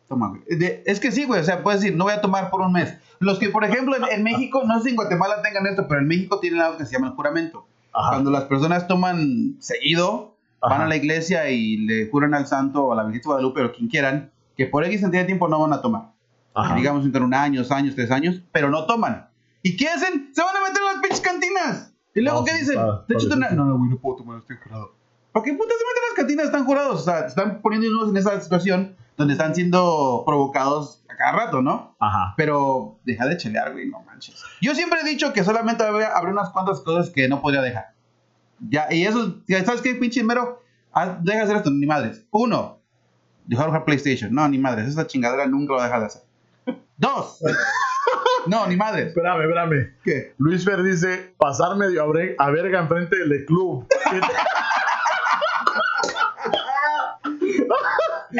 Toma, 0.09 0.29
güey. 0.29 0.41
De- 0.57 0.81
es 0.87 0.99
que 0.99 1.11
sí, 1.11 1.25
güey. 1.25 1.39
O 1.41 1.43
sea, 1.43 1.61
puedes 1.61 1.81
decir, 1.81 1.95
no 1.95 2.05
voy 2.05 2.13
a 2.13 2.21
tomar 2.21 2.49
por 2.49 2.61
un 2.61 2.71
mes. 2.73 2.95
Los 3.19 3.37
que, 3.37 3.49
por 3.49 3.63
ejemplo, 3.63 3.95
en, 3.95 4.03
en 4.11 4.23
México, 4.23 4.63
no 4.65 4.77
sé 4.79 4.85
si 4.85 4.89
en 4.89 4.95
Guatemala 4.95 5.43
tengan 5.43 5.67
esto, 5.67 5.87
pero 5.87 6.01
en 6.01 6.07
México 6.07 6.39
tienen 6.39 6.59
algo 6.61 6.77
que 6.79 6.85
se 6.87 6.93
llama 6.93 7.07
el 7.09 7.13
juramento. 7.13 7.67
Ajá. 7.95 8.11
Cuando 8.11 8.31
las 8.31 8.43
personas 8.45 8.87
toman 8.87 9.55
seguido, 9.59 10.35
van 10.61 10.81
a 10.81 10.87
la 10.87 10.95
iglesia 10.95 11.49
y 11.49 11.77
le 11.77 12.09
juran 12.09 12.33
al 12.33 12.47
santo 12.47 12.85
o 12.85 12.91
a 12.91 12.95
la 12.95 13.03
Virgen 13.03 13.21
de 13.21 13.25
Guadalupe 13.27 13.63
o 13.63 13.71
quien 13.71 13.87
quieran, 13.87 14.31
que 14.57 14.65
por 14.65 14.83
X 14.83 15.01
cantidad 15.01 15.21
de 15.21 15.27
tiempo 15.27 15.47
no 15.47 15.59
van 15.59 15.73
a 15.73 15.81
tomar. 15.81 16.11
Ajá. 16.53 16.75
Digamos 16.75 17.05
entre 17.05 17.21
un 17.21 17.33
año, 17.33 17.61
dos 17.61 17.71
años, 17.71 17.95
tres 17.95 18.11
años, 18.11 18.41
pero 18.51 18.69
no 18.69 18.85
toman. 18.85 19.29
¿Y 19.61 19.77
qué 19.77 19.87
hacen? 19.87 20.29
Se 20.33 20.41
van 20.41 20.55
a 20.55 20.61
meter 20.67 20.81
a 20.81 20.93
las 20.93 21.01
pinches 21.01 21.21
cantinas. 21.21 21.93
¿Y 22.13 22.21
luego 22.21 22.39
No, 22.39 22.45
qué 22.45 22.53
dicen? 22.53 22.77
Te 23.07 23.33
una-. 23.33 23.49
No, 23.51 23.65
no, 23.65 23.77
güey, 23.77 23.89
no 23.89 23.97
puedo 23.97 24.17
tomar, 24.17 24.39
estoy 24.39 24.57
jurado. 24.63 24.93
¿Para 25.35 25.43
qué 25.43 25.53
putas 25.53 25.75
se 25.77 25.83
meten 25.83 26.03
las 26.07 26.15
cantinas? 26.15 26.45
Están 26.45 26.63
jurados. 26.63 27.01
O 27.01 27.03
sea, 27.03 27.25
están 27.27 27.61
poniéndonos 27.61 28.09
en 28.09 28.15
esa 28.15 28.39
situación 28.39 28.95
donde 29.17 29.33
están 29.33 29.53
siendo 29.53 30.23
provocados 30.25 31.03
a 31.09 31.17
cada 31.17 31.31
rato, 31.33 31.61
¿no? 31.61 31.93
Ajá. 31.99 32.33
Pero 32.37 32.99
deja 33.03 33.25
de 33.27 33.35
chelear, 33.35 33.73
güey, 33.73 33.89
no 33.89 34.01
manches. 34.03 34.41
Yo 34.61 34.73
siempre 34.75 35.01
he 35.01 35.03
dicho 35.09 35.33
que 35.33 35.43
solamente 35.43 35.83
habría, 35.83 36.07
habría 36.15 36.31
unas 36.31 36.51
cuantas 36.51 36.79
cosas 36.79 37.09
que 37.09 37.27
no 37.27 37.41
podría 37.41 37.61
dejar. 37.61 37.87
Ya, 38.69 38.87
y 38.89 39.05
eso, 39.05 39.41
¿sabes 39.65 39.81
qué, 39.81 39.95
pinche 39.95 40.23
mero? 40.23 40.63
Haz- 40.93 41.21
Deja 41.21 41.39
de 41.39 41.43
hacer 41.43 41.57
esto, 41.57 41.69
ni 41.69 41.85
madres. 41.85 42.25
Uno, 42.31 42.79
dejar 43.45 43.65
de 43.65 43.71
jugar 43.71 43.83
PlayStation. 43.83 44.33
No, 44.33 44.47
ni 44.47 44.57
madres, 44.57 44.87
esa 44.87 45.05
chingadera 45.05 45.45
nunca 45.47 45.73
lo 45.73 45.83
deja 45.83 45.99
de 45.99 46.05
hacer. 46.05 46.21
Dos, 46.95 47.39
no, 48.47 48.67
ni 48.67 48.77
madres. 48.77 49.07
Espérame, 49.07 49.41
espérame. 49.41 49.95
¿Qué? 50.01 50.33
Luis 50.37 50.63
Fer 50.63 50.81
dice, 50.81 51.35
pasar 51.37 51.75
medio 51.75 52.03
a 52.39 52.49
verga 52.51 52.79
enfrente 52.79 53.17
del 53.17 53.43
club. 53.45 53.85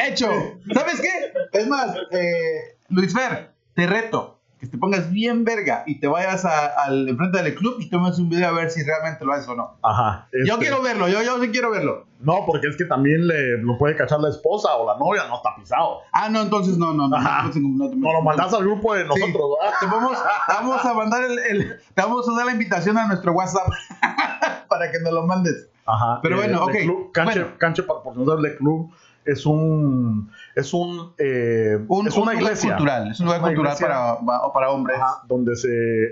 Hecho. 0.04 0.28
¿Sabes 0.72 1.00
qué? 1.00 1.32
Es 1.58 1.66
más, 1.68 1.94
eh, 2.12 2.76
Luis 2.88 3.12
Fer, 3.14 3.52
te 3.74 3.86
reto 3.86 4.34
que 4.58 4.66
te 4.66 4.78
pongas 4.78 5.12
bien 5.12 5.44
verga 5.44 5.82
y 5.86 6.00
te 6.00 6.06
vayas 6.06 6.46
a- 6.46 6.68
al 6.84 7.06
enfrente 7.10 7.42
del 7.42 7.54
club 7.54 7.76
y 7.78 7.90
tomes 7.90 8.18
un 8.18 8.30
video 8.30 8.48
a 8.48 8.52
ver 8.52 8.70
si 8.70 8.82
realmente 8.82 9.22
lo 9.22 9.34
haces 9.34 9.46
o 9.48 9.54
no. 9.54 9.76
Ajá. 9.82 10.28
Yo 10.46 10.54
este, 10.54 10.64
quiero 10.64 10.80
verlo, 10.82 11.08
yo, 11.08 11.22
yo 11.22 11.38
sí 11.42 11.50
quiero 11.50 11.70
verlo. 11.70 12.06
No, 12.20 12.44
porque 12.46 12.68
es 12.68 12.76
que 12.78 12.86
también 12.86 13.26
le, 13.26 13.58
lo 13.58 13.76
puede 13.76 13.94
cachar 13.96 14.18
la 14.20 14.30
esposa 14.30 14.74
o 14.76 14.86
la 14.90 14.98
novia, 14.98 15.24
no 15.28 15.36
está 15.36 15.50
pisado. 15.56 15.98
Ah, 16.10 16.30
no, 16.30 16.40
entonces 16.40 16.78
no, 16.78 16.94
no, 16.94 17.06
no. 17.06 17.16
Entonces 17.18 17.60
no 17.62 17.90
te- 17.90 17.96
No 17.96 18.12
lo 18.14 18.22
mandas 18.22 18.54
al 18.54 18.62
grupo 18.62 18.94
de 18.94 19.04
nosotros, 19.04 19.42
¿verdad? 19.60 19.74
Te 19.78 19.86
vamos, 19.86 20.18
vamos 20.48 20.84
a 20.86 20.94
mandar 20.94 21.22
el, 21.24 21.38
el- 21.38 21.76
te 21.94 22.00
vamos 22.02 22.26
a 22.26 22.32
dar 22.34 22.46
la 22.46 22.52
invitación 22.52 22.96
a 22.96 23.06
nuestro 23.08 23.32
WhatsApp 23.32 23.68
para 24.68 24.90
que 24.90 24.98
nos 25.00 25.12
lo 25.12 25.26
mandes. 25.26 25.68
Ajá. 25.84 26.18
Pero 26.22 26.36
bueno, 26.36 26.66
Le 26.66 26.72
ok, 26.78 26.82
Club, 26.82 27.12
canche, 27.12 27.40
bueno. 27.40 27.58
canche, 27.58 27.82
pa- 27.82 28.02
por 28.02 28.16
no 28.16 28.24
darle 28.24 28.56
club, 28.56 28.90
es 29.26 29.44
un. 29.46 30.30
Es 30.54 30.72
un. 30.72 31.12
eh, 31.18 31.78
Un, 31.88 32.06
es 32.08 32.16
una 32.16 32.32
un 32.32 32.36
iglesia. 32.38 32.70
lugar 32.70 32.78
cultural, 32.78 33.10
es 33.10 33.20
un 33.20 33.26
lugar 33.26 33.40
cultural 33.42 33.76
para, 33.80 34.52
para 34.52 34.70
hombres. 34.70 34.96
Ajá, 34.98 35.22
donde 35.28 35.56
se 35.56 35.68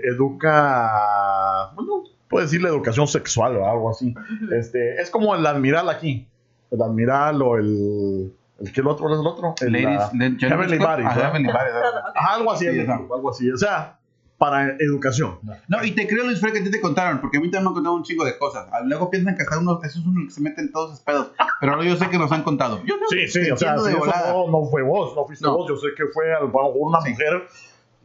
educa. 0.07 1.71
Bueno, 1.75 2.03
puede 2.29 2.45
decirle 2.45 2.69
educación 2.69 3.07
sexual 3.07 3.57
o 3.57 3.67
algo 3.67 3.89
así. 3.91 4.13
Este, 4.57 5.01
es 5.01 5.09
como 5.09 5.35
el 5.35 5.45
admiral 5.45 5.89
aquí. 5.89 6.27
El 6.71 6.81
admiral 6.81 7.41
o 7.41 7.57
el. 7.57 8.33
¿El 8.59 8.71
qué 8.71 8.79
el 8.81 8.87
otro? 8.87 9.05
¿Cuál 9.07 9.15
es 9.15 9.19
el 9.19 9.27
otro? 9.27 9.55
El, 9.61 9.73
Ladies, 9.73 10.37
yo- 10.37 10.47
Heavenly 10.47 10.77
Bodies. 10.77 11.09
Heavenly 11.11 11.47
Bodies, 11.51 11.73
algo 12.15 12.51
así, 12.53 12.65
Sí, 12.71 12.79
algo 12.87 13.29
así. 13.29 13.51
O 13.51 13.57
sea, 13.57 13.99
para 14.37 14.75
educación. 14.79 15.39
No, 15.67 15.83
y 15.83 15.91
te 15.91 16.07
creo, 16.07 16.25
Luis 16.25 16.41
Fer, 16.41 16.51
que 16.51 16.59
a 16.59 16.63
ti 16.63 16.69
te 16.71 16.81
contaron, 16.81 17.21
porque 17.21 17.37
a 17.37 17.39
mí 17.41 17.47
también 17.49 17.63
me 17.63 17.69
han 17.69 17.73
contado 17.75 17.95
un 17.95 18.03
chingo 18.03 18.25
de 18.25 18.37
cosas. 18.37 18.67
Ah, 18.71 18.81
Luego 18.83 19.09
piensan 19.09 19.35
que 19.35 19.43
hasta 19.43 19.57
uno, 19.59 19.79
eso 19.83 19.99
es 19.99 20.05
uno 20.05 20.21
que 20.25 20.31
se 20.31 20.41
mete 20.41 20.61
en 20.61 20.71
todos 20.71 20.91
esos 20.91 21.03
pedos. 21.03 21.31
Pero 21.61 21.73
ahora 21.73 21.85
yo 21.85 21.95
sé 21.95 22.09
que 22.09 22.17
nos 22.17 22.31
han 22.31 22.43
contado. 22.43 22.81
Yo 22.85 22.97
no- 22.97 23.07
Sí, 23.09 23.27
sí, 23.27 23.49
o 23.49 23.55
sea, 23.57 23.77
si 23.77 23.93
no, 23.93 24.47
no 24.49 24.65
fue 24.65 24.81
vos, 24.83 25.15
no 25.15 25.25
fuiste 25.25 25.45
No. 25.45 25.55
vos. 25.57 25.69
Yo 25.69 25.77
sé 25.77 25.87
que 25.95 26.03
fue 26.13 26.33
a 26.33 26.39
lo 26.41 26.47
mejor 26.47 26.71
una 26.75 27.01
Sí. 27.01 27.11
mujer, 27.11 27.43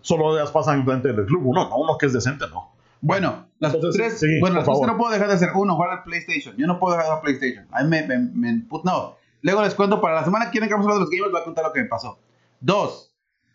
solo 0.03 0.37
ellas 0.39 0.51
pasan 0.53 0.85
frente 0.85 1.13
del 1.13 1.27
club. 1.27 1.43
Uno, 1.47 1.69
no, 1.69 1.77
uno 1.79 1.99
que 1.99 2.07
es 2.07 2.13
decente, 2.13 2.45
no. 2.49 2.71
Bueno, 3.03 3.47
las 3.59 3.75
Entonces, 3.75 4.01
tres, 4.01 4.21
sí, 4.21 4.41
bueno, 4.41 4.57
las 4.57 4.67
favor. 4.67 4.87
no 4.87 4.97
puedo 4.99 5.11
dejar 5.13 5.29
de 5.29 5.35
hacer. 5.35 5.49
Uno, 5.55 5.75
jugar 5.75 5.91
al 5.91 6.03
PlayStation. 6.05 6.55
Yo 6.59 6.67
no 6.67 6.79
puedo 6.79 6.93
dejar 6.97 7.07
de 7.07 7.11
jugar 7.11 7.23
PlayStation. 7.25 7.67
A 7.73 7.83
mí 7.83 7.89
me, 7.89 8.07
me, 8.35 8.63
no. 8.85 9.17
Luego 9.43 9.63
les 9.63 9.75
cuento, 9.75 10.01
para 10.03 10.17
la 10.17 10.25
semana 10.25 10.45
que 10.47 10.53
viene 10.53 10.69
que 10.69 10.75
vamos 10.75 10.87
a 10.87 10.91
hablar 10.91 10.99
de 10.99 11.05
los 11.07 11.11
gamers, 11.11 11.33
voy 11.33 11.41
a 11.41 11.45
contar 11.45 11.65
lo 11.65 11.73
que 11.73 11.81
me 11.81 11.89
pasó. 11.89 12.19
Dos, 12.61 13.10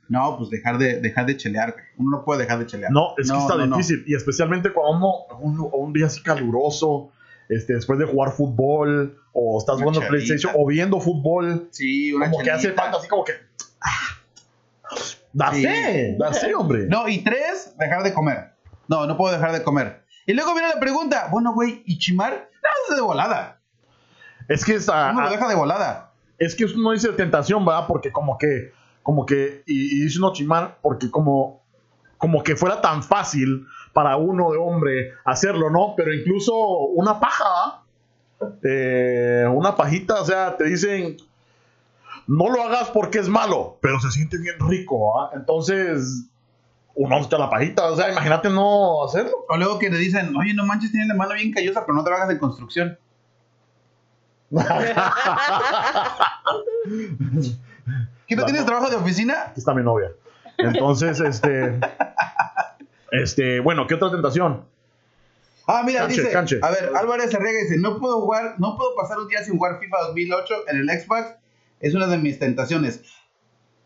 no, 0.07 0.37
pues 0.37 0.49
dejar 0.49 0.77
de, 0.77 0.99
dejar 1.01 1.25
de 1.25 1.37
chelear, 1.37 1.71
güey. 1.73 1.85
Uno 1.97 2.17
no 2.17 2.23
puede 2.25 2.41
dejar 2.43 2.59
de 2.59 2.65
chelear. 2.67 2.91
No, 2.91 3.13
es 3.17 3.31
que 3.31 3.37
está 3.37 3.55
no, 3.57 3.65
no. 3.67 3.77
difícil. 3.77 4.03
Y 4.07 4.15
especialmente 4.15 4.71
cuando 4.71 5.25
uno, 5.39 5.65
un, 5.65 5.69
un 5.73 5.93
día 5.93 6.05
así 6.07 6.21
caluroso, 6.21 7.11
este, 7.49 7.73
después 7.73 7.97
de 7.99 8.05
jugar 8.05 8.31
fútbol 8.31 9.17
o 9.33 9.57
estás 9.59 9.75
Una 9.75 9.83
jugando 9.85 9.99
chelita. 10.01 10.09
PlayStation, 10.11 10.53
o 10.55 10.65
viendo 10.67 10.99
fútbol, 10.99 11.67
Sí, 11.71 12.13
una 12.13 12.29
como 12.29 12.43
que 12.43 12.51
hace 12.51 12.71
falta 12.73 12.97
así 12.97 13.07
como 13.07 13.23
que. 13.23 13.33
ah, 13.81 14.17
Da 15.33 15.51
Sí. 15.53 15.63
sé, 15.63 16.15
da 16.17 16.33
sé, 16.33 16.55
hombre. 16.55 16.85
No, 16.87 17.07
y 17.07 17.23
tres, 17.23 17.73
dejar 17.77 18.03
de 18.03 18.13
comer. 18.13 18.53
No, 18.87 19.05
no 19.05 19.17
puedo 19.17 19.33
dejar 19.33 19.51
de 19.51 19.63
comer. 19.63 20.03
Y 20.25 20.33
luego 20.33 20.53
viene 20.53 20.69
la 20.69 20.79
pregunta, 20.79 21.27
bueno, 21.31 21.53
güey, 21.53 21.83
¿y 21.85 21.97
chimar? 21.99 22.49
No, 22.89 22.95
de 22.95 23.01
volada. 23.01 23.59
Es 24.47 24.63
que 24.63 24.75
es, 24.75 24.87
Uno 24.87 25.21
lo 25.21 25.29
deja 25.29 25.47
de 25.47 25.55
volada. 25.55 26.11
es 26.37 26.55
que 26.55 26.65
uno 26.65 26.91
dice 26.91 27.09
tentación, 27.09 27.65
¿verdad? 27.65 27.85
Porque 27.87 28.11
como 28.11 28.37
que, 28.37 28.71
como 29.05 29.23
que, 29.23 29.61
y, 29.67 29.97
y 29.97 30.01
dice 30.01 30.17
uno 30.17 30.33
chimar, 30.33 30.79
porque 30.81 31.11
como, 31.11 31.61
como 32.17 32.41
que 32.41 32.55
fuera 32.55 32.81
tan 32.81 33.03
fácil 33.03 33.67
para 33.93 34.17
uno 34.17 34.51
de 34.51 34.57
hombre 34.57 35.11
hacerlo, 35.23 35.69
¿no? 35.69 35.93
Pero 35.95 36.11
incluso 36.11 36.55
una 36.55 37.19
paja. 37.19 37.83
Eh, 38.63 39.45
una 39.53 39.75
pajita, 39.75 40.19
o 40.19 40.25
sea, 40.25 40.57
te 40.57 40.63
dicen, 40.63 41.17
no 42.25 42.49
lo 42.49 42.63
hagas 42.63 42.89
porque 42.89 43.19
es 43.19 43.29
malo, 43.29 43.77
pero 43.79 43.99
se 43.99 44.09
siente 44.09 44.39
bien 44.39 44.55
rico, 44.67 45.21
¿ah? 45.21 45.29
Entonces, 45.35 46.25
uno 46.95 47.19
busca 47.19 47.37
la 47.37 47.51
pajita, 47.51 47.91
o 47.91 47.95
sea, 47.95 48.11
imagínate 48.11 48.49
no 48.49 49.05
hacerlo. 49.05 49.45
O 49.47 49.55
luego 49.55 49.77
que 49.77 49.91
le 49.91 49.99
dicen, 49.99 50.35
oye, 50.35 50.55
no 50.55 50.65
manches, 50.65 50.89
tienes 50.89 51.09
la 51.09 51.13
mano 51.13 51.35
bien 51.35 51.53
callosa, 51.53 51.85
pero 51.85 51.95
no 51.95 52.03
trabajas 52.03 52.31
en 52.31 52.39
construcción. 52.39 52.97
¿Qué 58.27 58.35
no 58.35 58.41
La 58.41 58.45
tienes 58.45 58.61
no- 58.63 58.67
trabajo 58.67 58.89
de 58.89 58.95
oficina? 58.97 59.53
Está 59.55 59.73
mi 59.73 59.83
novia. 59.83 60.11
Entonces, 60.57 61.19
este. 61.19 61.79
Este, 63.11 63.59
bueno, 63.59 63.87
¿qué 63.87 63.93
otra 63.95 64.11
tentación? 64.11 64.65
Ah, 65.67 65.81
mira, 65.85 66.01
Canche, 66.01 66.21
dice, 66.21 66.33
canche. 66.33 66.59
a 66.61 66.69
ver, 66.69 66.91
Álvarez 66.95 67.33
Arriaga 67.33 67.57
dice, 67.59 67.77
no 67.77 67.97
puedo 67.99 68.21
jugar, 68.21 68.55
no 68.59 68.75
puedo 68.77 68.95
pasar 68.95 69.17
un 69.17 69.27
día 69.27 69.43
sin 69.43 69.57
jugar 69.57 69.79
FIFA 69.79 69.97
2008 70.09 70.53
en 70.67 70.77
el 70.77 70.89
Xbox, 70.89 71.35
es 71.79 71.95
una 71.95 72.05
de 72.07 72.17
mis 72.19 72.37
tentaciones. 72.37 73.01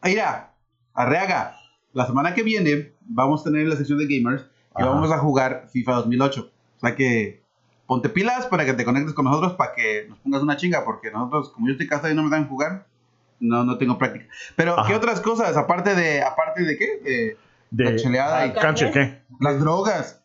Mira, 0.04 0.54
Arriaga, 0.94 1.56
la 1.94 2.06
semana 2.06 2.34
que 2.34 2.44
viene 2.44 2.94
vamos 3.02 3.42
a 3.42 3.44
tener 3.46 3.68
la 3.68 3.76
sección 3.78 3.98
de 3.98 4.08
gamers 4.08 4.44
y 4.78 4.82
Ajá. 4.82 4.90
vamos 4.92 5.10
a 5.12 5.20
jugar 5.20 5.68
FIFA 5.72 5.94
2008. 5.94 6.52
O 6.78 6.80
sea 6.82 6.96
que 6.96 7.42
ponte 7.88 8.10
pilas 8.10 8.46
para 8.48 8.66
que 8.66 8.74
te 8.74 8.84
conectes 8.84 9.14
con 9.14 9.26
nosotros 9.26 9.54
para 9.54 9.74
que 9.74 10.06
nos 10.10 10.20
pongas 10.20 10.42
una 10.42 10.58
chinga, 10.58 10.84
porque 10.84 11.12
nosotros, 11.12 11.50
como 11.52 11.68
yo 11.68 11.74
estoy 11.74 11.88
casado 11.88 12.12
y 12.12 12.16
no 12.16 12.24
me 12.24 12.30
dan 12.30 12.48
jugar, 12.50 12.88
no, 13.40 13.64
no 13.64 13.78
tengo 13.78 13.98
práctica. 13.98 14.26
Pero, 14.56 14.76
¿qué 14.88 14.96
otras 14.96 15.20
cosas? 15.22 15.56
Aparte 15.58 15.96
de, 15.96 16.22
aparte 16.22 16.64
de 16.64 16.78
qué? 16.78 16.98
De, 17.04 17.38
De 17.72 17.92
la 17.92 17.96
cheleada 17.98 18.46
y 18.48 18.54
canche, 18.54 18.92
¿qué? 18.92 19.22
las 19.40 19.60
drogas. 19.60 20.22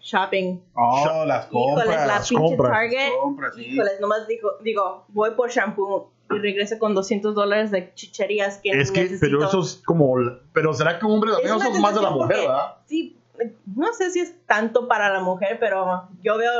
Shopping. 0.00 0.60
Oh, 0.74 1.24
las 1.26 1.46
compras. 1.46 1.86
Híjoles, 1.86 2.00
la 2.00 2.06
las 2.06 2.28
pinche 2.28 2.44
compras. 2.46 2.72
Target. 2.72 3.08
Compras, 3.22 3.52
sí. 3.56 3.62
Híjoles, 3.66 4.00
nomás 4.00 4.26
digo, 4.28 4.50
digo, 4.62 5.04
voy 5.08 5.30
por 5.30 5.50
shampoo 5.50 6.10
y 6.30 6.38
regreso 6.38 6.78
con 6.78 6.94
200 6.94 7.34
dólares 7.34 7.70
de 7.70 7.92
chicherías 7.94 8.58
que 8.58 8.70
Es 8.70 8.90
que, 8.90 9.02
necesito. 9.04 9.26
pero 9.38 9.48
eso 9.48 9.60
es 9.60 9.82
como. 9.84 10.14
Pero 10.52 10.74
será 10.74 10.98
que 10.98 11.06
un 11.06 11.12
hombre 11.12 11.32
también 11.32 11.54
eso 11.56 11.68
es 11.72 11.80
más 11.80 11.94
de 11.94 12.02
la 12.02 12.10
mujer, 12.10 12.36
porque- 12.36 12.46
¿verdad? 12.48 12.76
Sí, 12.86 13.16
no 13.74 13.92
sé 13.94 14.10
si 14.10 14.20
es 14.20 14.34
tanto 14.46 14.88
para 14.88 15.08
la 15.10 15.20
mujer, 15.20 15.56
pero 15.58 16.08
yo 16.22 16.36
veo, 16.38 16.52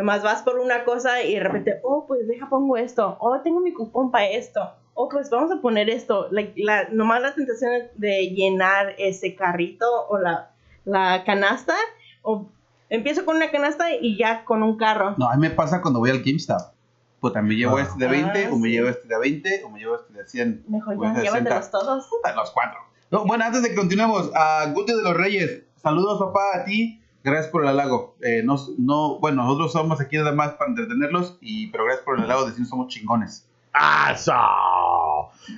nomás 0.00 0.22
vas 0.22 0.40
por 0.42 0.58
una 0.58 0.84
cosa 0.84 1.22
y 1.22 1.34
de 1.34 1.40
repente, 1.40 1.78
oh, 1.82 2.06
pues 2.06 2.26
deja 2.26 2.48
pongo 2.48 2.78
esto, 2.78 3.18
oh, 3.20 3.38
tengo 3.40 3.60
mi 3.60 3.74
cupón 3.74 4.10
para 4.10 4.28
esto, 4.30 4.60
oh, 4.94 5.10
pues 5.10 5.28
vamos 5.28 5.50
a 5.52 5.60
poner 5.60 5.90
esto. 5.90 6.28
Like, 6.30 6.54
la, 6.56 6.88
nomás 6.90 7.20
la 7.20 7.34
tentación 7.34 7.70
de 7.96 8.30
llenar 8.30 8.94
ese 8.96 9.34
carrito 9.36 9.84
o 10.08 10.16
la, 10.18 10.52
la 10.86 11.22
canasta, 11.24 11.74
o 12.22 12.46
empiezo 12.88 13.26
con 13.26 13.36
una 13.36 13.50
canasta 13.50 13.92
y 13.94 14.16
ya 14.16 14.42
con 14.46 14.62
un 14.62 14.78
carro. 14.78 15.16
No, 15.18 15.28
a 15.28 15.34
mí 15.36 15.42
me 15.42 15.50
pasa 15.50 15.82
cuando 15.82 16.00
voy 16.00 16.08
al 16.10 16.22
GameStop. 16.22 16.72
Puta, 17.20 17.42
me 17.42 17.54
llevo 17.54 17.76
Ah. 17.76 17.82
este 17.82 17.98
de 18.02 18.10
20, 18.10 18.46
Ah, 18.46 18.48
o 18.52 18.56
me 18.56 18.68
sí. 18.68 18.74
llevo 18.74 18.88
este 18.88 19.06
de 19.06 19.18
20, 19.18 19.64
o 19.64 19.68
me 19.68 19.80
llevo 19.80 19.96
este 19.96 20.14
de 20.14 20.26
100. 20.26 20.64
Mejor 20.68 20.94
este 20.94 21.04
ya, 21.04 21.12
de 21.12 21.20
60. 21.20 21.38
llévatelos 21.50 21.70
todos. 21.70 22.06
Puta, 22.08 22.34
los 22.34 22.50
cuatro. 22.52 22.80
No, 23.10 23.26
bueno, 23.26 23.44
antes 23.44 23.62
de 23.62 23.68
que 23.68 23.74
continuemos, 23.74 24.30
a 24.34 24.70
Guti 24.72 24.94
de 24.94 25.02
los 25.02 25.14
Reyes, 25.14 25.64
saludos 25.76 26.18
papá 26.18 26.40
a 26.54 26.64
ti, 26.64 26.99
gracias 27.24 27.48
por 27.48 27.62
el 27.62 27.68
halago. 27.68 28.16
Eh, 28.22 28.42
no, 28.44 28.56
no, 28.78 29.18
bueno, 29.20 29.44
nosotros 29.44 29.72
somos 29.72 30.00
aquí 30.00 30.16
nada 30.16 30.32
más 30.32 30.52
para 30.54 30.70
entretenerlos, 30.70 31.38
y, 31.40 31.68
pero 31.68 31.84
gracias 31.84 32.04
por 32.04 32.18
el 32.18 32.24
halago, 32.24 32.46
decir 32.46 32.66
somos 32.66 32.88
chingones. 32.88 33.46
¡Asa! 33.72 34.40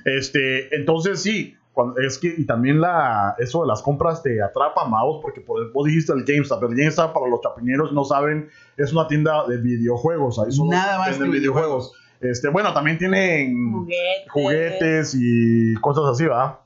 Este, 0.04 0.74
entonces 0.76 1.22
sí, 1.22 1.54
cuando- 1.72 1.98
es 2.00 2.18
que 2.18 2.34
y 2.36 2.44
también 2.46 2.80
la, 2.80 3.34
eso 3.38 3.62
de 3.62 3.68
las 3.68 3.82
compras 3.82 4.22
te 4.22 4.42
atrapan, 4.42 4.90
vamos, 4.90 5.20
porque 5.22 5.40
por, 5.40 5.72
vos 5.72 5.86
dijiste 5.86 6.12
el 6.12 6.24
GameStop. 6.24 6.62
El 6.64 6.76
GameStop, 6.76 7.12
para 7.12 7.28
los 7.28 7.40
chapineros 7.40 7.92
no 7.92 8.04
saben, 8.04 8.48
es 8.76 8.92
una 8.92 9.06
tienda 9.08 9.46
de 9.46 9.56
videojuegos. 9.58 10.38
Ahí 10.38 10.52
solo 10.52 10.70
Nada 10.70 10.98
más 10.98 11.16
que 11.16 11.24
videojuegos. 11.24 11.94
Este, 12.20 12.48
bueno, 12.48 12.72
también 12.72 12.98
tienen 12.98 13.72
Juguetes. 13.72 14.30
juguetes 14.30 15.16
y 15.18 15.74
cosas 15.80 16.04
así, 16.12 16.26
¿va? 16.26 16.61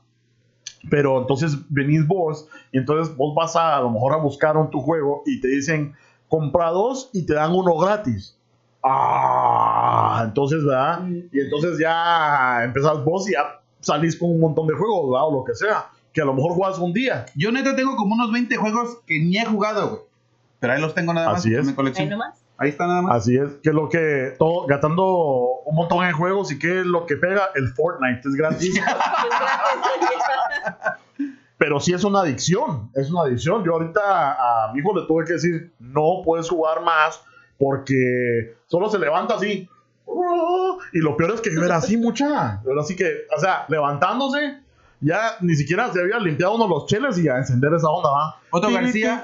Pero 0.89 1.19
entonces 1.19 1.57
venís 1.69 2.05
vos 2.07 2.47
y 2.71 2.77
entonces 2.77 3.15
vos 3.15 3.33
vas 3.35 3.55
a, 3.55 3.77
a 3.77 3.81
lo 3.81 3.89
mejor 3.89 4.13
a 4.13 4.17
buscar 4.17 4.55
un 4.57 4.69
tu 4.69 4.81
juego 4.81 5.23
y 5.25 5.41
te 5.41 5.47
dicen 5.47 5.93
compra 6.29 6.69
dos 6.69 7.09
y 7.13 7.25
te 7.25 7.33
dan 7.33 7.53
uno 7.53 7.75
gratis. 7.77 8.37
Ah, 8.83 10.21
entonces, 10.25 10.63
¿verdad? 10.63 11.05
Y 11.31 11.39
entonces 11.39 11.77
ya 11.79 12.63
empezás 12.63 13.03
vos 13.03 13.27
y 13.29 13.33
ya 13.33 13.59
salís 13.79 14.15
con 14.15 14.29
un 14.31 14.39
montón 14.39 14.67
de 14.67 14.73
juegos, 14.75 15.11
¿verdad? 15.11 15.27
O 15.27 15.31
lo 15.39 15.43
que 15.43 15.55
sea, 15.55 15.87
que 16.13 16.21
a 16.21 16.25
lo 16.25 16.33
mejor 16.33 16.53
juegas 16.53 16.77
un 16.79 16.93
día. 16.93 17.25
Yo 17.35 17.51
neta 17.51 17.75
tengo 17.75 17.95
como 17.95 18.15
unos 18.15 18.31
20 18.31 18.55
juegos 18.55 18.99
que 19.05 19.19
ni 19.19 19.37
he 19.37 19.45
jugado, 19.45 19.89
güey. 19.89 20.01
Pero 20.59 20.73
ahí 20.73 20.81
los 20.81 20.93
tengo 20.95 21.13
nada 21.13 21.29
más 21.29 21.39
Así 21.39 21.53
en 21.53 21.59
es. 21.59 21.65
mi 21.65 21.69
Ahí 21.71 21.75
colección. 21.75 22.09
nomás. 22.09 22.39
Ahí 22.59 22.69
está 22.69 22.87
nada 22.87 23.01
más. 23.03 23.17
Así 23.17 23.37
es, 23.37 23.51
que 23.61 23.69
es 23.69 23.75
lo 23.75 23.87
que, 23.87 24.33
todo, 24.39 24.65
gastando 24.65 25.05
un 25.65 25.75
montón 25.75 26.03
de 26.05 26.11
juegos 26.13 26.51
y 26.51 26.57
que 26.57 26.79
es 26.79 26.85
lo 26.87 27.05
que 27.05 27.15
pega 27.15 27.49
el 27.53 27.67
Fortnite, 27.73 28.21
es 28.27 28.33
gratis. 28.33 28.73
Pero 31.57 31.79
sí 31.79 31.91
es 31.93 32.03
una 32.03 32.19
adicción, 32.21 32.91
es 32.93 33.09
una 33.09 33.21
adicción. 33.23 33.63
Yo 33.63 33.73
ahorita 33.73 33.99
a 34.69 34.71
mi 34.73 34.79
hijo 34.79 34.95
le 34.97 35.07
tuve 35.07 35.25
que 35.25 35.33
decir, 35.33 35.73
no 35.79 36.21
puedes 36.23 36.47
jugar 36.49 36.83
más 36.83 37.19
porque 37.57 38.55
solo 38.67 38.89
se 38.89 38.99
levanta 38.99 39.35
así. 39.35 39.67
Y 40.93 40.99
lo 40.99 41.17
peor 41.17 41.31
es 41.33 41.41
que 41.41 41.53
yo 41.53 41.63
era 41.63 41.77
así 41.77 41.97
mucha. 41.97 42.61
Pero 42.63 42.79
así 42.81 42.95
que, 42.95 43.11
o 43.35 43.39
sea, 43.39 43.65
levantándose, 43.69 44.61
ya 45.01 45.31
ni 45.41 45.55
siquiera 45.55 45.91
se 45.91 45.99
había 46.01 46.19
limpiado 46.19 46.55
uno 46.55 46.67
los 46.67 46.85
cheles 46.85 47.17
y 47.17 47.27
a 47.27 47.37
encender 47.37 47.73
esa 47.73 47.89
onda, 47.89 48.09
¿va? 48.11 48.35
Otto 48.51 48.67
García. 48.71 49.23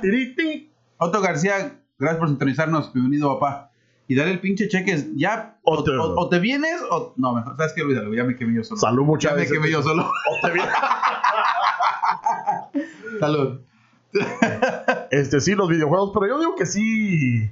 Otto 0.97 1.21
García, 1.21 1.79
gracias 1.99 2.19
por 2.19 2.29
sintonizarnos. 2.29 2.91
Bienvenido, 2.93 3.37
papá. 3.39 3.69
Y 4.07 4.15
dale 4.15 4.31
el 4.31 4.39
pinche 4.41 4.67
cheques. 4.67 5.15
Ya, 5.15 5.57
o, 5.63 5.75
o- 5.75 6.19
o 6.19 6.29
te 6.29 6.39
vienes 6.39 6.81
o. 6.89 7.13
No, 7.15 7.33
mejor, 7.33 7.55
¿sabes 7.57 7.73
qué? 7.73 7.83
Olvídalo, 7.83 8.13
ya 8.13 8.23
me 8.25 8.35
quemé 8.35 8.55
yo 8.55 8.63
solo. 8.63 8.79
Salud, 8.81 9.03
Ya 9.03 9.07
muchachos. 9.07 9.37
me 9.39 9.47
quemé 9.47 9.71
yo 9.71 9.81
solo. 9.81 10.03
Salud. 13.19 13.59
Este, 15.11 15.39
sí, 15.41 15.53
los 15.55 15.67
videojuegos, 15.69 16.11
pero 16.13 16.27
yo 16.27 16.39
digo 16.39 16.55
que 16.55 16.65
sí 16.65 17.49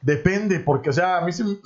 depende, 0.00 0.60
porque, 0.60 0.90
o 0.90 0.92
sea, 0.92 1.18
a 1.18 1.24
mí 1.24 1.32
sí- 1.32 1.60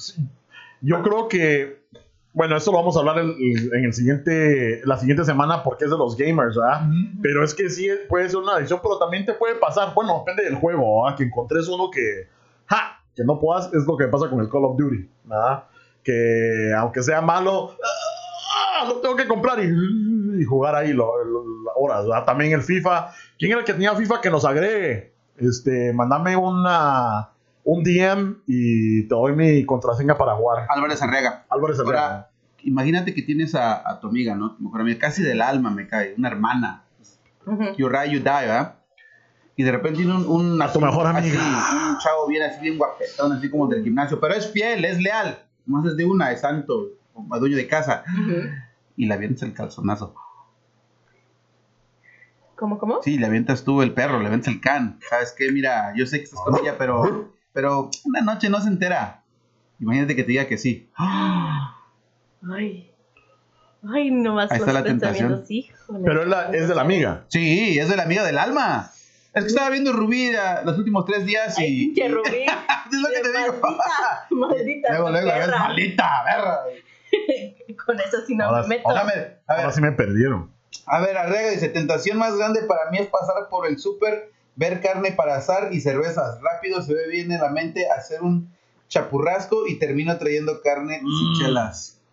yo 0.80 1.02
creo 1.02 1.28
que, 1.28 1.84
bueno, 2.32 2.56
esto 2.56 2.72
lo 2.72 2.78
vamos 2.78 2.96
a 2.96 3.00
hablar 3.00 3.18
el- 3.18 3.70
en 3.72 3.84
el 3.84 3.92
siguiente, 3.92 4.80
la 4.84 4.98
siguiente 4.98 5.24
semana 5.24 5.62
porque 5.62 5.84
es 5.84 5.90
de 5.90 5.96
los 5.96 6.16
gamers, 6.16 6.56
¿verdad? 6.56 6.82
Pero 7.22 7.44
es 7.44 7.54
que 7.54 7.70
sí 7.70 7.88
puede 8.08 8.28
ser 8.28 8.38
una 8.38 8.54
adicción, 8.56 8.80
pero 8.82 8.98
también 8.98 9.24
te 9.24 9.34
puede 9.34 9.54
pasar, 9.54 9.94
bueno, 9.94 10.18
depende 10.26 10.44
del 10.50 10.56
juego, 10.60 11.02
¿verdad? 11.04 11.16
Que 11.16 11.24
encontres 11.24 11.68
uno 11.68 11.90
que, 11.90 12.28
ja, 12.66 13.00
que 13.14 13.22
no 13.24 13.38
puedas, 13.38 13.72
es 13.72 13.86
lo 13.86 13.96
que 13.96 14.06
pasa 14.08 14.28
con 14.28 14.40
el 14.40 14.48
Call 14.50 14.64
of 14.64 14.76
Duty, 14.76 15.08
¿verdad? 15.24 15.64
Que 16.02 16.72
aunque 16.76 17.02
sea 17.02 17.20
malo, 17.20 17.76
ah, 18.80 18.84
lo 18.88 18.96
tengo 19.00 19.14
que 19.16 19.26
comprar 19.28 19.58
y, 19.60 19.66
y 20.40 20.44
jugar 20.44 20.74
ahí 20.74 20.92
lo- 20.92 21.12
¿verdad? 22.08 22.24
También 22.24 22.52
el 22.52 22.62
FIFA, 22.62 23.12
¿quién 23.38 23.52
era 23.52 23.60
el 23.60 23.66
que 23.66 23.72
tenía 23.72 23.94
FIFA 23.94 24.20
que 24.20 24.30
nos 24.30 24.44
agregue? 24.44 25.14
Este, 25.36 25.92
mandame 25.92 26.36
una, 26.36 27.30
un 27.64 27.82
DM 27.84 28.36
y 28.46 29.02
te 29.02 29.14
doy 29.14 29.34
mi 29.34 29.64
contraseña 29.66 30.16
para 30.16 30.34
jugar. 30.34 30.66
Álvarez 30.68 31.02
Arrega. 31.02 31.44
Álvarez 31.50 31.78
Herrera. 31.78 32.02
Ahora, 32.06 32.30
imagínate 32.62 33.14
que 33.14 33.22
tienes 33.22 33.54
a, 33.54 33.88
a 33.88 34.00
tu 34.00 34.08
amiga, 34.08 34.34
¿no? 34.34 34.56
Tu 34.56 34.62
mejor 34.62 34.80
amiga, 34.80 34.98
casi 34.98 35.22
del 35.22 35.42
alma 35.42 35.70
me 35.70 35.86
cae, 35.86 36.14
una 36.16 36.28
hermana. 36.28 36.84
Ujú. 37.46 37.62
You 37.76 37.88
ride, 37.88 38.10
you 38.10 38.18
die, 38.20 38.24
¿verdad? 38.24 38.76
Y 39.58 39.62
de 39.62 39.72
repente 39.72 39.98
tiene 39.98 40.14
un, 40.14 40.26
un, 40.26 40.60
A 40.62 40.72
tu 40.72 40.80
mejor 40.80 41.06
así, 41.06 41.28
amiga. 41.30 41.42
un 41.90 41.98
chavo 41.98 42.26
bien 42.26 42.42
así, 42.42 42.60
bien 42.60 42.76
guapetón, 42.78 43.32
así 43.32 43.48
como 43.50 43.68
del 43.68 43.82
gimnasio, 43.84 44.18
pero 44.20 44.34
es 44.34 44.50
fiel, 44.50 44.84
es 44.84 44.98
leal. 45.00 45.38
Más 45.66 45.84
es 45.86 45.96
de 45.96 46.04
una, 46.04 46.30
es 46.32 46.40
santo, 46.40 46.88
como 47.12 47.38
dueño 47.38 47.56
de 47.56 47.66
casa. 47.66 48.04
Ujú. 48.12 48.34
Y 48.96 49.06
le 49.06 49.14
avientas 49.14 49.42
el 49.42 49.52
calzonazo. 49.54 50.14
¿Cómo, 52.56 52.78
cómo? 52.78 53.02
Sí, 53.02 53.18
le 53.18 53.26
avientas 53.26 53.64
tú 53.64 53.82
el 53.82 53.92
perro, 53.92 54.18
le 54.20 54.26
avientas 54.26 54.52
el 54.52 54.60
can. 54.60 54.98
¿Sabes 55.10 55.34
qué? 55.36 55.50
Mira, 55.52 55.92
yo 55.94 56.06
sé 56.06 56.18
que 56.18 56.24
estás 56.24 56.40
con 56.40 56.58
ella, 56.58 56.76
pero, 56.78 57.32
pero 57.52 57.90
una 58.04 58.20
noche 58.22 58.48
no 58.48 58.60
se 58.60 58.68
entera. 58.68 59.22
Imagínate 59.78 60.16
que 60.16 60.22
te 60.22 60.30
diga 60.30 60.46
que 60.46 60.56
sí. 60.56 60.90
Ay. 60.96 62.90
Ay, 63.92 64.10
nomás 64.10 64.50
Ahí 64.50 64.58
está 64.58 64.72
los 64.72 64.80
la 64.82 64.84
tentación. 64.84 65.44
híjole. 65.48 66.00
Pero 66.04 66.22
es, 66.22 66.28
la- 66.28 66.50
es 66.50 66.68
de 66.68 66.74
la 66.74 66.82
amiga. 66.82 67.24
Sí, 67.28 67.78
es 67.78 67.88
de 67.88 67.96
la 67.96 68.02
amiga 68.04 68.24
del 68.24 68.38
alma. 68.38 68.90
Es 69.34 69.44
que 69.44 69.48
estaba 69.48 69.68
viendo 69.70 69.92
Rubí 69.92 70.30
ah, 70.34 70.62
los 70.64 70.78
últimos 70.78 71.04
tres 71.04 71.26
días 71.26 71.56
Ay, 71.58 71.66
y. 71.66 71.86
pinche 71.94 72.08
Rubí. 72.08 72.28
es 72.90 73.00
lo 73.00 73.08
que 73.08 73.20
te 73.20 73.28
digo. 73.38 73.60
Maldita, 73.60 74.26
maldita. 74.30 74.88
Luego, 74.92 75.10
luego, 75.10 75.30
es 75.30 75.48
maldita, 75.48 76.24
verga. 76.24 76.58
Con 77.86 78.00
eso 78.00 78.16
sí 78.26 78.34
no 78.34 78.44
Ahora- 78.46 78.62
me 78.62 78.68
meto. 78.68 78.90
A 78.90 79.00
a 79.00 79.04
ver, 79.04 79.42
Ahora 79.46 79.72
sí 79.72 79.80
me 79.82 79.92
perdieron. 79.92 80.50
A 80.86 81.00
ver, 81.00 81.16
Arrega 81.16 81.50
dice: 81.50 81.68
Tentación 81.68 82.18
más 82.18 82.36
grande 82.36 82.62
para 82.62 82.90
mí 82.90 82.98
es 82.98 83.06
pasar 83.08 83.48
por 83.50 83.66
el 83.66 83.78
súper, 83.78 84.30
ver 84.56 84.80
carne 84.80 85.12
para 85.12 85.36
asar 85.36 85.72
y 85.72 85.80
cervezas. 85.80 86.40
Rápido 86.42 86.82
se 86.82 86.94
ve 86.94 87.08
bien 87.08 87.30
en 87.32 87.40
la 87.40 87.50
mente 87.50 87.88
hacer 87.90 88.22
un 88.22 88.54
chapurrasco 88.88 89.66
y 89.66 89.78
termino 89.78 90.16
trayendo 90.18 90.60
carne 90.62 91.00
Mm. 91.02 91.06
y 91.06 91.38
chelas. 91.40 92.00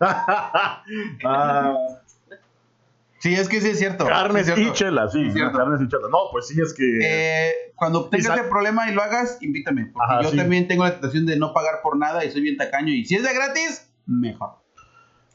Ah, 1.24 1.74
Sí, 3.20 3.34
es 3.34 3.48
que 3.48 3.58
sí 3.62 3.70
es 3.70 3.78
cierto. 3.78 4.04
carnes 4.04 4.44
sí 4.46 4.52
es 4.52 4.58
y 4.58 4.72
chelas, 4.72 5.12
sí. 5.12 5.24
Sí, 5.24 5.30
cierto. 5.32 5.56
carnes 5.56 5.80
y 5.80 5.88
chelas. 5.88 6.10
No, 6.10 6.18
pues 6.30 6.46
sí, 6.48 6.60
es 6.60 6.74
que. 6.74 6.84
Eh, 7.02 7.52
cuando 7.74 8.10
tengas 8.10 8.38
ese 8.38 8.48
problema 8.50 8.90
y 8.90 8.92
lo 8.94 9.02
hagas, 9.02 9.38
invítame. 9.40 9.86
Porque 9.86 10.12
Ajá, 10.12 10.22
yo 10.22 10.30
sí. 10.30 10.36
también 10.36 10.68
tengo 10.68 10.84
la 10.84 10.92
tentación 10.92 11.24
de 11.24 11.36
no 11.38 11.54
pagar 11.54 11.80
por 11.82 11.96
nada 11.96 12.22
y 12.24 12.30
soy 12.30 12.42
bien 12.42 12.58
tacaño. 12.58 12.92
Y 12.92 13.06
si 13.06 13.14
es 13.14 13.22
de 13.22 13.32
gratis, 13.32 13.88
mejor. 14.04 14.56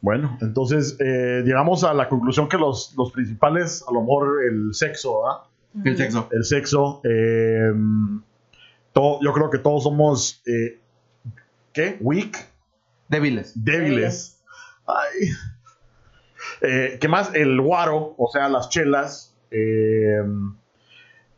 Bueno, 0.01 0.37
entonces 0.41 0.95
eh, 0.99 1.41
llegamos 1.45 1.83
a 1.83 1.93
la 1.93 2.07
conclusión 2.07 2.47
que 2.47 2.57
los, 2.57 2.93
los 2.97 3.11
principales, 3.11 3.83
a 3.87 3.91
lo 3.93 4.01
mejor 4.01 4.43
el 4.49 4.73
sexo, 4.73 5.27
¿ah? 5.27 5.47
El 5.83 5.97
sexo. 5.97 6.27
El 6.31 6.43
sexo. 6.45 7.01
eh, 7.03 7.71
todo, 8.93 9.19
yo 9.21 9.33
creo 9.33 9.49
que 9.49 9.59
todos 9.59 9.83
somos. 9.83 10.41
eh, 10.47 10.79
¿Qué? 11.73 11.97
Weak. 12.01 12.37
Débiles. 13.07 13.53
débiles. 13.63 14.41
Ay. 14.87 15.29
Eh, 16.61 16.97
¿Qué 16.99 17.07
más? 17.07 17.33
El 17.35 17.59
guaro, 17.61 18.15
o 18.17 18.29
sea, 18.31 18.49
las 18.49 18.69
chelas, 18.69 19.35
eh, 19.51 20.21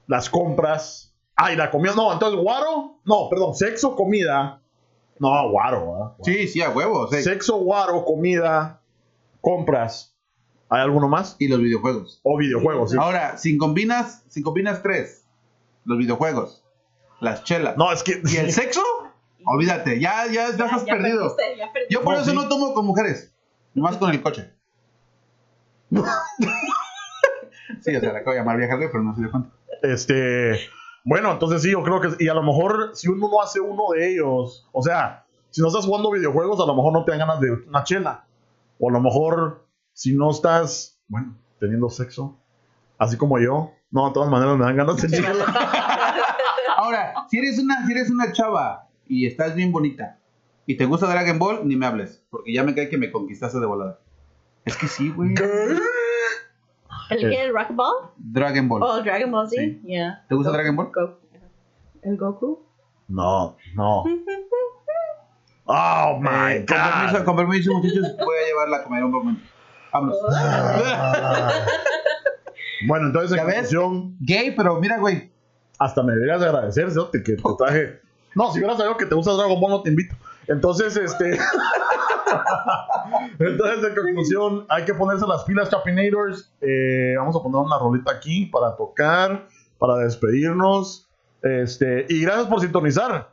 las 0.08 0.30
compras. 0.30 1.14
Ay, 1.36 1.56
la 1.56 1.70
comida. 1.72 1.94
No, 1.96 2.14
entonces, 2.14 2.40
guaro. 2.40 3.00
No, 3.06 3.28
perdón, 3.30 3.54
sexo, 3.56 3.96
comida. 3.96 4.61
No, 5.22 5.50
guaro. 5.52 6.04
¿ah? 6.04 6.16
Sí, 6.24 6.48
sí, 6.48 6.62
a 6.64 6.72
huevo. 6.72 7.08
sí. 7.12 7.22
Sexo, 7.22 7.58
guaro, 7.58 8.04
comida, 8.06 8.82
compras. 9.40 10.16
¿Hay 10.68 10.82
alguno 10.82 11.08
más? 11.08 11.36
Y 11.38 11.48
los 11.48 11.60
videojuegos. 11.60 12.20
O 12.24 12.38
videojuegos. 12.38 12.92
¿sí? 12.92 12.98
Ahora, 13.00 13.38
si 13.38 13.56
combinas, 13.58 14.24
si 14.30 14.42
combinas 14.42 14.82
tres, 14.82 15.26
los 15.86 15.98
videojuegos, 15.98 16.64
las 17.20 17.44
chelas 17.44 17.78
No, 17.78 17.92
es 17.92 18.02
que. 18.04 18.22
y 18.26 18.38
el 18.38 18.52
sexo, 18.52 18.82
olvídate, 19.46 20.00
ya, 20.00 20.26
ya, 20.26 20.48
ya 20.56 20.66
estás 20.66 20.84
perdido. 20.86 21.36
perdiste, 21.36 21.58
ya 21.58 21.72
perdiste. 21.72 21.94
Yo 21.94 22.02
por 22.04 22.16
No, 22.16 22.22
eso 22.22 22.32
sí. 22.32 22.36
no 22.36 22.48
tomo 22.50 22.74
con 22.74 22.86
mujeres, 22.88 23.32
nomás 23.76 23.98
con 23.98 24.10
el 24.10 24.22
coche. 24.24 24.52
sí, 27.82 27.96
o 27.96 28.00
sea, 28.00 28.14
la 28.14 28.20
acabo 28.20 28.32
de 28.32 28.38
llamar 28.40 28.58
vieja, 28.58 28.76
güey, 28.76 28.90
pero 28.92 29.04
no 29.04 29.14
se 29.14 29.22
dio 29.22 29.30
cuenta. 29.32 29.50
Este, 29.84 30.60
bueno, 31.04 31.32
entonces 31.32 31.62
sí, 31.62 31.72
yo 31.72 31.84
creo 31.84 32.00
que, 32.00 32.24
y 32.24 32.28
a 32.28 32.34
lo 32.34 32.44
mejor 32.44 32.92
si 32.94 33.10
uno 33.10 33.30
no 33.30 33.42
hace 33.42 33.60
uno 33.60 33.84
de 33.94 34.12
ellos, 34.12 34.68
o 34.72 34.82
sea, 34.82 35.26
si 35.50 35.62
no 35.62 35.68
estás 35.68 35.86
jugando 35.86 36.12
videojuegos, 36.12 36.60
a 36.60 36.66
lo 36.66 36.76
mejor 36.76 36.94
no 36.94 37.04
te 37.04 37.12
dan 37.12 37.20
ganas 37.20 37.40
de 37.40 37.52
una 37.52 37.84
chela. 37.84 38.26
O 38.80 38.90
a 38.90 38.94
lo 38.94 39.02
mejor 39.02 39.68
si 39.94 40.16
no 40.16 40.32
estás, 40.32 41.00
bueno, 41.08 41.38
teniendo 41.60 41.90
sexo, 41.90 42.40
así 42.98 43.18
como 43.18 43.40
yo, 43.40 43.72
no, 43.92 44.08
de 44.08 44.14
todas 44.14 44.30
maneras 44.30 44.58
me 44.58 44.66
dan 44.66 44.78
ganas 44.78 45.02
de 45.02 45.10
chela. 45.10 45.46
Ahora, 46.78 47.14
si 47.30 47.38
eres 47.38 47.60
una, 47.60 47.86
si 47.86 47.92
eres 47.92 48.10
una 48.10 48.32
chava 48.32 48.88
y 49.08 49.26
estás 49.26 49.56
bien 49.56 49.72
bonita 49.72 50.20
y 50.66 50.78
te 50.78 50.86
gusta 50.86 51.08
Dragon 51.08 51.38
Ball, 51.38 51.68
ni 51.68 51.76
me 51.76 51.86
hables, 51.86 52.24
porque 52.30 52.54
ya 52.54 52.64
me 52.64 52.74
cae 52.74 52.90
que 52.90 52.98
me 52.98 53.12
conquistaste 53.12 53.60
de 53.60 53.66
volada. 53.66 54.00
Es 54.66 54.78
que 54.78 54.88
sí, 54.88 55.10
güey. 55.10 55.34
¿El 57.12 57.30
qué? 57.30 57.42
¿El 57.44 57.54
Rock 57.54 57.68
Ball? 57.72 57.94
Dragon 58.18 58.68
Ball. 58.68 58.84
Oh, 58.84 59.02
Dragon 59.02 59.32
Ball 59.32 59.50
Z. 59.50 59.62
Sí. 59.62 59.82
Yeah. 59.86 60.24
¿Te 60.28 60.36
gusta 60.36 60.52
Dragon 60.52 60.76
Ball? 60.76 60.92
Go- 60.94 61.20
¿El 62.04 62.18
Goku? 62.18 62.66
No, 63.08 63.56
no. 63.76 64.04
Oh 65.74 66.18
my 66.20 66.54
Eh, 66.54 66.66
con, 66.68 66.76
permiso, 66.78 67.18
god. 67.20 67.24
con 67.26 67.36
permiso, 67.38 67.74
muchachos, 67.74 68.18
voy 68.18 68.36
a 68.44 68.48
llevarla 68.48 68.78
a 68.78 68.84
comer 68.84 69.04
un 69.06 69.12
momento. 69.12 69.42
Vámonos. 69.94 70.18
Bueno, 72.88 73.06
entonces 73.08 73.36
¿Ya 73.38 73.42
en 73.44 73.48
ves? 73.48 73.56
conclusión, 73.58 74.18
Gay, 74.22 74.56
pero 74.58 74.80
mira, 74.80 74.98
güey. 74.98 75.32
hasta 75.78 76.02
me 76.02 76.14
deberías 76.14 76.40
de 76.42 76.48
agradecer, 76.48 76.90
¿sí? 76.92 77.00
que 77.12 77.20
te 77.20 77.42
traje. 77.58 78.00
No, 78.34 78.52
si 78.52 78.58
hubieras 78.60 78.78
sabido 78.78 78.98
que 78.98 79.06
te 79.06 79.14
gusta 79.14 79.34
Dragon 79.34 79.60
Ball, 79.62 79.70
no 79.72 79.82
te 79.84 79.90
invito. 79.92 80.16
Entonces, 80.48 80.98
este. 80.98 81.38
Entonces, 83.40 83.84
en 83.84 83.96
conclusión, 83.96 84.66
hay 84.70 84.86
que 84.86 84.94
ponerse 84.94 85.26
las 85.28 85.44
pilas, 85.44 85.70
Chapinators. 85.70 86.54
Eh, 86.62 87.16
vamos 87.18 87.36
a 87.36 87.40
poner 87.42 87.58
una 87.58 87.78
rolita 87.78 88.12
aquí 88.12 88.46
para 88.48 88.76
tocar, 88.76 89.48
para 89.78 89.96
despedirnos. 89.98 91.10
Este, 91.42 92.06
y 92.10 92.22
gracias 92.22 92.48
por 92.48 92.62
sintonizar. 92.62 93.30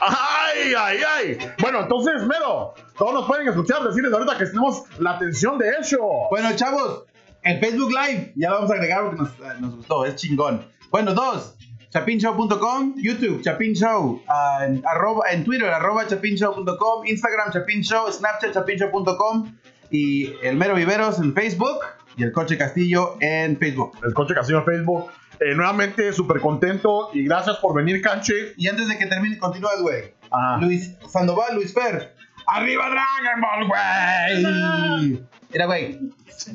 ¡Ay, 0.00 0.74
ay, 0.76 0.98
ay! 1.16 1.38
Bueno, 1.60 1.80
entonces, 1.82 2.26
Mero, 2.26 2.74
todos 2.98 3.14
nos 3.14 3.26
pueden 3.26 3.48
escuchar, 3.48 3.82
decirles 3.82 4.12
ahorita 4.12 4.38
que 4.38 4.46
tenemos 4.46 4.82
la 4.98 5.12
atención 5.12 5.58
de 5.58 5.70
hecho. 5.70 5.98
Bueno, 6.30 6.48
chavos, 6.54 7.04
el 7.42 7.60
Facebook 7.60 7.90
Live 7.90 8.32
ya 8.36 8.52
vamos 8.52 8.70
a 8.70 8.74
agregar 8.74 9.04
porque 9.04 9.16
nos, 9.22 9.30
eh, 9.30 9.60
nos 9.60 9.76
gustó, 9.76 10.04
es 10.04 10.16
chingón. 10.16 10.66
Bueno, 10.90 11.14
dos, 11.14 11.55
chapinshow.com, 11.96 12.94
YouTube, 12.98 13.40
Chapin 13.42 13.72
Show, 13.74 14.22
ah, 14.28 14.66
en, 14.66 14.82
arroba, 14.84 15.30
en 15.32 15.44
Twitter, 15.44 15.66
arroba 15.66 16.06
chapinshow.com, 16.06 17.06
Instagram, 17.06 17.50
Chapin 17.52 17.82
Show, 17.82 18.12
Snapchat, 18.12 18.52
chapinshow.com 18.52 19.50
y 19.90 20.30
el 20.42 20.56
Mero 20.56 20.74
Viveros 20.74 21.18
en 21.20 21.32
Facebook 21.32 21.78
y 22.18 22.24
el 22.24 22.32
Coche 22.32 22.58
Castillo 22.58 23.16
en 23.20 23.56
Facebook. 23.56 23.92
El 24.04 24.12
coche 24.12 24.34
casino 24.34 24.58
en 24.58 24.64
Facebook. 24.66 25.10
Eh, 25.40 25.54
nuevamente, 25.54 26.12
súper 26.12 26.40
contento 26.40 27.08
y 27.14 27.24
gracias 27.24 27.56
por 27.58 27.74
venir, 27.74 28.02
Canche. 28.02 28.52
Y 28.58 28.68
antes 28.68 28.88
de 28.88 28.98
que 28.98 29.06
termine, 29.06 29.38
continúas, 29.38 29.80
güey. 29.80 30.14
Luis 30.60 30.96
Sandoval, 31.08 31.54
Luis 31.54 31.72
Fer. 31.72 32.14
¡Arriba 32.46 32.84
Dragon 32.90 33.40
Ball, 33.40 33.68
güey! 33.68 35.20
Mira, 35.52 35.66
güey. 35.66 35.98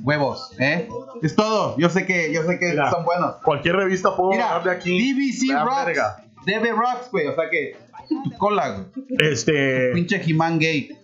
Huevos, 0.03 0.53
¿eh? 0.59 0.87
Es 1.21 1.35
todo. 1.35 1.75
Yo 1.77 1.89
sé 1.89 2.05
que, 2.05 2.31
yo 2.31 2.43
sé 2.43 2.59
que 2.59 2.69
Mira. 2.69 2.91
son 2.91 3.03
buenos. 3.03 3.35
Cualquier 3.43 3.75
revista 3.75 4.15
puedo 4.15 4.31
Mira, 4.31 4.49
hablar 4.49 4.63
de 4.63 4.71
aquí. 4.71 5.13
DBC 5.13 5.53
Rocks. 5.63 5.85
verga. 5.85 6.23
DB 6.45 6.71
Rocks, 6.71 7.09
güey. 7.11 7.27
O 7.27 7.35
sea 7.35 7.49
que 7.49 7.75
tu 8.23 8.37
cola, 8.37 8.69
güey. 8.69 9.05
Este. 9.31 9.91
Pinche 9.93 10.21
He-Man 10.25 10.59
gay. 10.59 10.97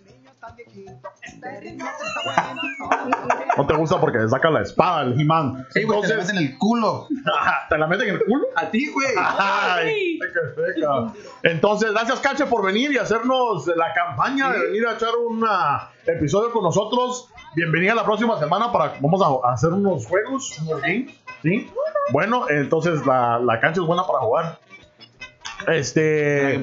No 3.56 3.66
te 3.66 3.74
gusta 3.74 4.00
porque 4.00 4.18
le 4.18 4.28
saca 4.28 4.50
la 4.50 4.62
espada 4.62 5.02
el 5.02 5.20
He-Man. 5.20 5.66
Sí, 5.70 5.82
güey, 5.82 6.00
te 6.02 6.08
la 6.08 6.16
meten 6.18 6.36
en 6.36 6.42
el 6.44 6.58
culo. 6.58 7.08
¿te 7.68 7.78
la 7.78 7.86
meten 7.88 8.08
en 8.08 8.14
el 8.14 8.24
culo? 8.24 8.46
A 8.54 8.70
ti, 8.70 8.86
güey. 8.88 9.08
Ay, 9.18 10.18
qué 10.20 10.40
feca. 10.54 11.12
Entonces, 11.42 11.90
gracias, 11.90 12.20
Canche, 12.20 12.46
por 12.46 12.64
venir 12.64 12.92
y 12.92 12.98
hacernos 12.98 13.66
la 13.66 13.92
campaña 13.94 14.52
de 14.52 14.66
venir 14.66 14.86
a 14.86 14.94
echar 14.94 15.16
un 15.16 15.44
ah, 15.48 15.90
episodio 16.06 16.52
con 16.52 16.62
nosotros. 16.62 17.28
Bienvenida 17.56 17.94
la 17.94 18.04
próxima 18.04 18.38
semana 18.38 18.70
para 18.70 18.94
vamos 19.00 19.20
a, 19.22 19.52
hacer 19.52 19.70
unos 19.70 20.06
juegos, 20.06 20.60
¿sí? 21.42 21.68
Bueno, 22.12 22.48
entonces 22.48 23.04
la, 23.06 23.40
la 23.40 23.58
cancha 23.58 23.80
es 23.80 23.86
buena 23.86 24.06
para 24.06 24.20
jugar. 24.20 24.60
Este. 25.66 26.60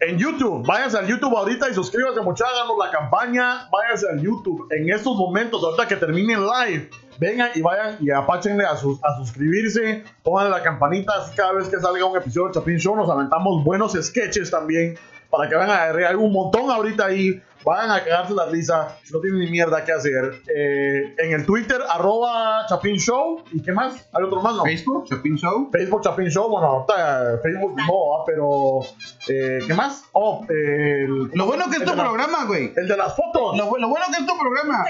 En 0.00 0.16
YouTube, 0.16 0.64
váyanse 0.64 0.96
al 0.96 1.08
YouTube 1.08 1.36
ahorita 1.36 1.68
y 1.68 1.74
suscríbanse, 1.74 2.20
muchachos, 2.20 2.54
háganos 2.54 2.76
la 2.78 2.90
campaña, 2.92 3.68
váyanse 3.70 4.06
al 4.08 4.20
YouTube. 4.22 4.68
En 4.70 4.88
estos 4.92 5.16
momentos, 5.16 5.60
ahorita 5.64 5.88
que 5.88 5.96
termine 5.96 6.34
el 6.34 6.46
live, 6.46 6.88
vengan 7.18 7.50
y 7.56 7.62
vayan 7.62 7.96
y 8.00 8.08
apáchenle 8.12 8.64
a, 8.64 8.76
sus- 8.76 9.02
a 9.02 9.16
suscribirse, 9.16 10.04
pónganle 10.22 10.50
la 10.50 10.62
campanita, 10.62 11.12
cada 11.34 11.52
vez 11.54 11.68
que 11.68 11.80
salga 11.80 12.04
un 12.04 12.16
episodio 12.16 12.46
de 12.48 12.54
Chapin 12.54 12.76
Show 12.78 12.94
nos 12.94 13.10
aventamos 13.10 13.64
buenos 13.64 13.94
sketches 14.00 14.52
también, 14.52 14.96
para 15.30 15.48
que 15.48 15.54
vayan 15.54 15.70
a 16.02 16.08
hay 16.08 16.14
un 16.14 16.32
montón 16.32 16.70
ahorita 16.70 17.06
ahí, 17.06 17.42
vayan 17.64 17.90
a 17.90 18.02
cagarse 18.02 18.32
la 18.34 18.46
risa, 18.46 18.96
si 19.04 19.12
no 19.12 19.20
tienen 19.20 19.40
ni 19.40 19.50
mierda 19.50 19.84
que 19.84 19.92
hacer. 19.92 20.40
Eh, 20.54 21.14
en 21.18 21.32
el 21.32 21.44
Twitter, 21.44 21.78
arroba 21.90 22.64
Chapin 22.68 22.96
Show, 22.96 23.42
¿y 23.52 23.60
qué 23.62 23.72
más? 23.72 24.08
¿Hay 24.12 24.24
otro 24.24 24.40
más? 24.40 24.54
No. 24.56 24.62
Facebook, 24.64 25.04
Chapin 25.08 25.36
Show. 25.36 25.68
Facebook 25.70 26.02
Chapin 26.02 26.28
Show, 26.30 26.48
bueno, 26.48 26.66
ahorita 26.68 27.34
eh, 27.34 27.38
Facebook 27.42 27.74
no, 27.76 28.24
pero 28.26 28.80
eh, 29.28 29.58
¿qué 29.66 29.74
más? 29.74 30.04
Oh, 30.12 30.46
el, 30.48 31.30
Lo 31.34 31.44
bueno 31.46 31.64
que 31.70 31.76
es 31.76 31.84
tu 31.84 31.92
programa, 31.94 32.44
güey. 32.46 32.72
el 32.76 32.88
de 32.88 32.96
las 32.96 33.14
fotos. 33.14 33.56
Lo, 33.58 33.68
bu- 33.70 33.78
lo 33.78 33.88
bueno 33.88 34.06
que 34.10 34.22
es 34.22 34.26
tu 34.26 34.38
programa. 34.38 34.84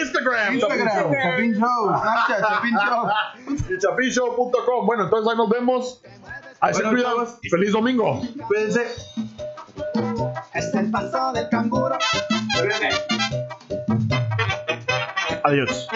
Instagram, 0.00 0.54
Instagram, 0.54 0.88
Chapin 0.88 1.18
Chapin 1.22 1.54
Show. 1.54 1.88
Snapchat, 2.00 2.40
Chapin 2.40 2.76
Show. 2.78 3.78
Chapinshow.com. 3.78 4.86
Bueno, 4.86 5.04
entonces 5.04 5.30
ahí 5.30 5.36
nos 5.36 5.48
vemos. 5.50 6.02
Ahí 6.60 6.72
se 6.74 6.82
Bueno, 6.82 6.96
cuidan. 6.96 7.12
chavos. 7.12 7.38
Feliz 7.50 7.72
domingo. 7.72 8.20
Cuídense. 8.48 8.86
Es 10.62 10.72
el 10.74 10.90
paso 10.92 11.32
del 11.32 11.48
canguro. 11.48 11.98
Adiós. 15.42 15.88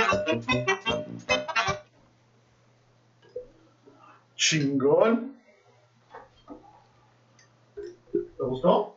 Chingón. 4.35 5.37
¿Te 7.77 8.45
gustó? 8.45 8.96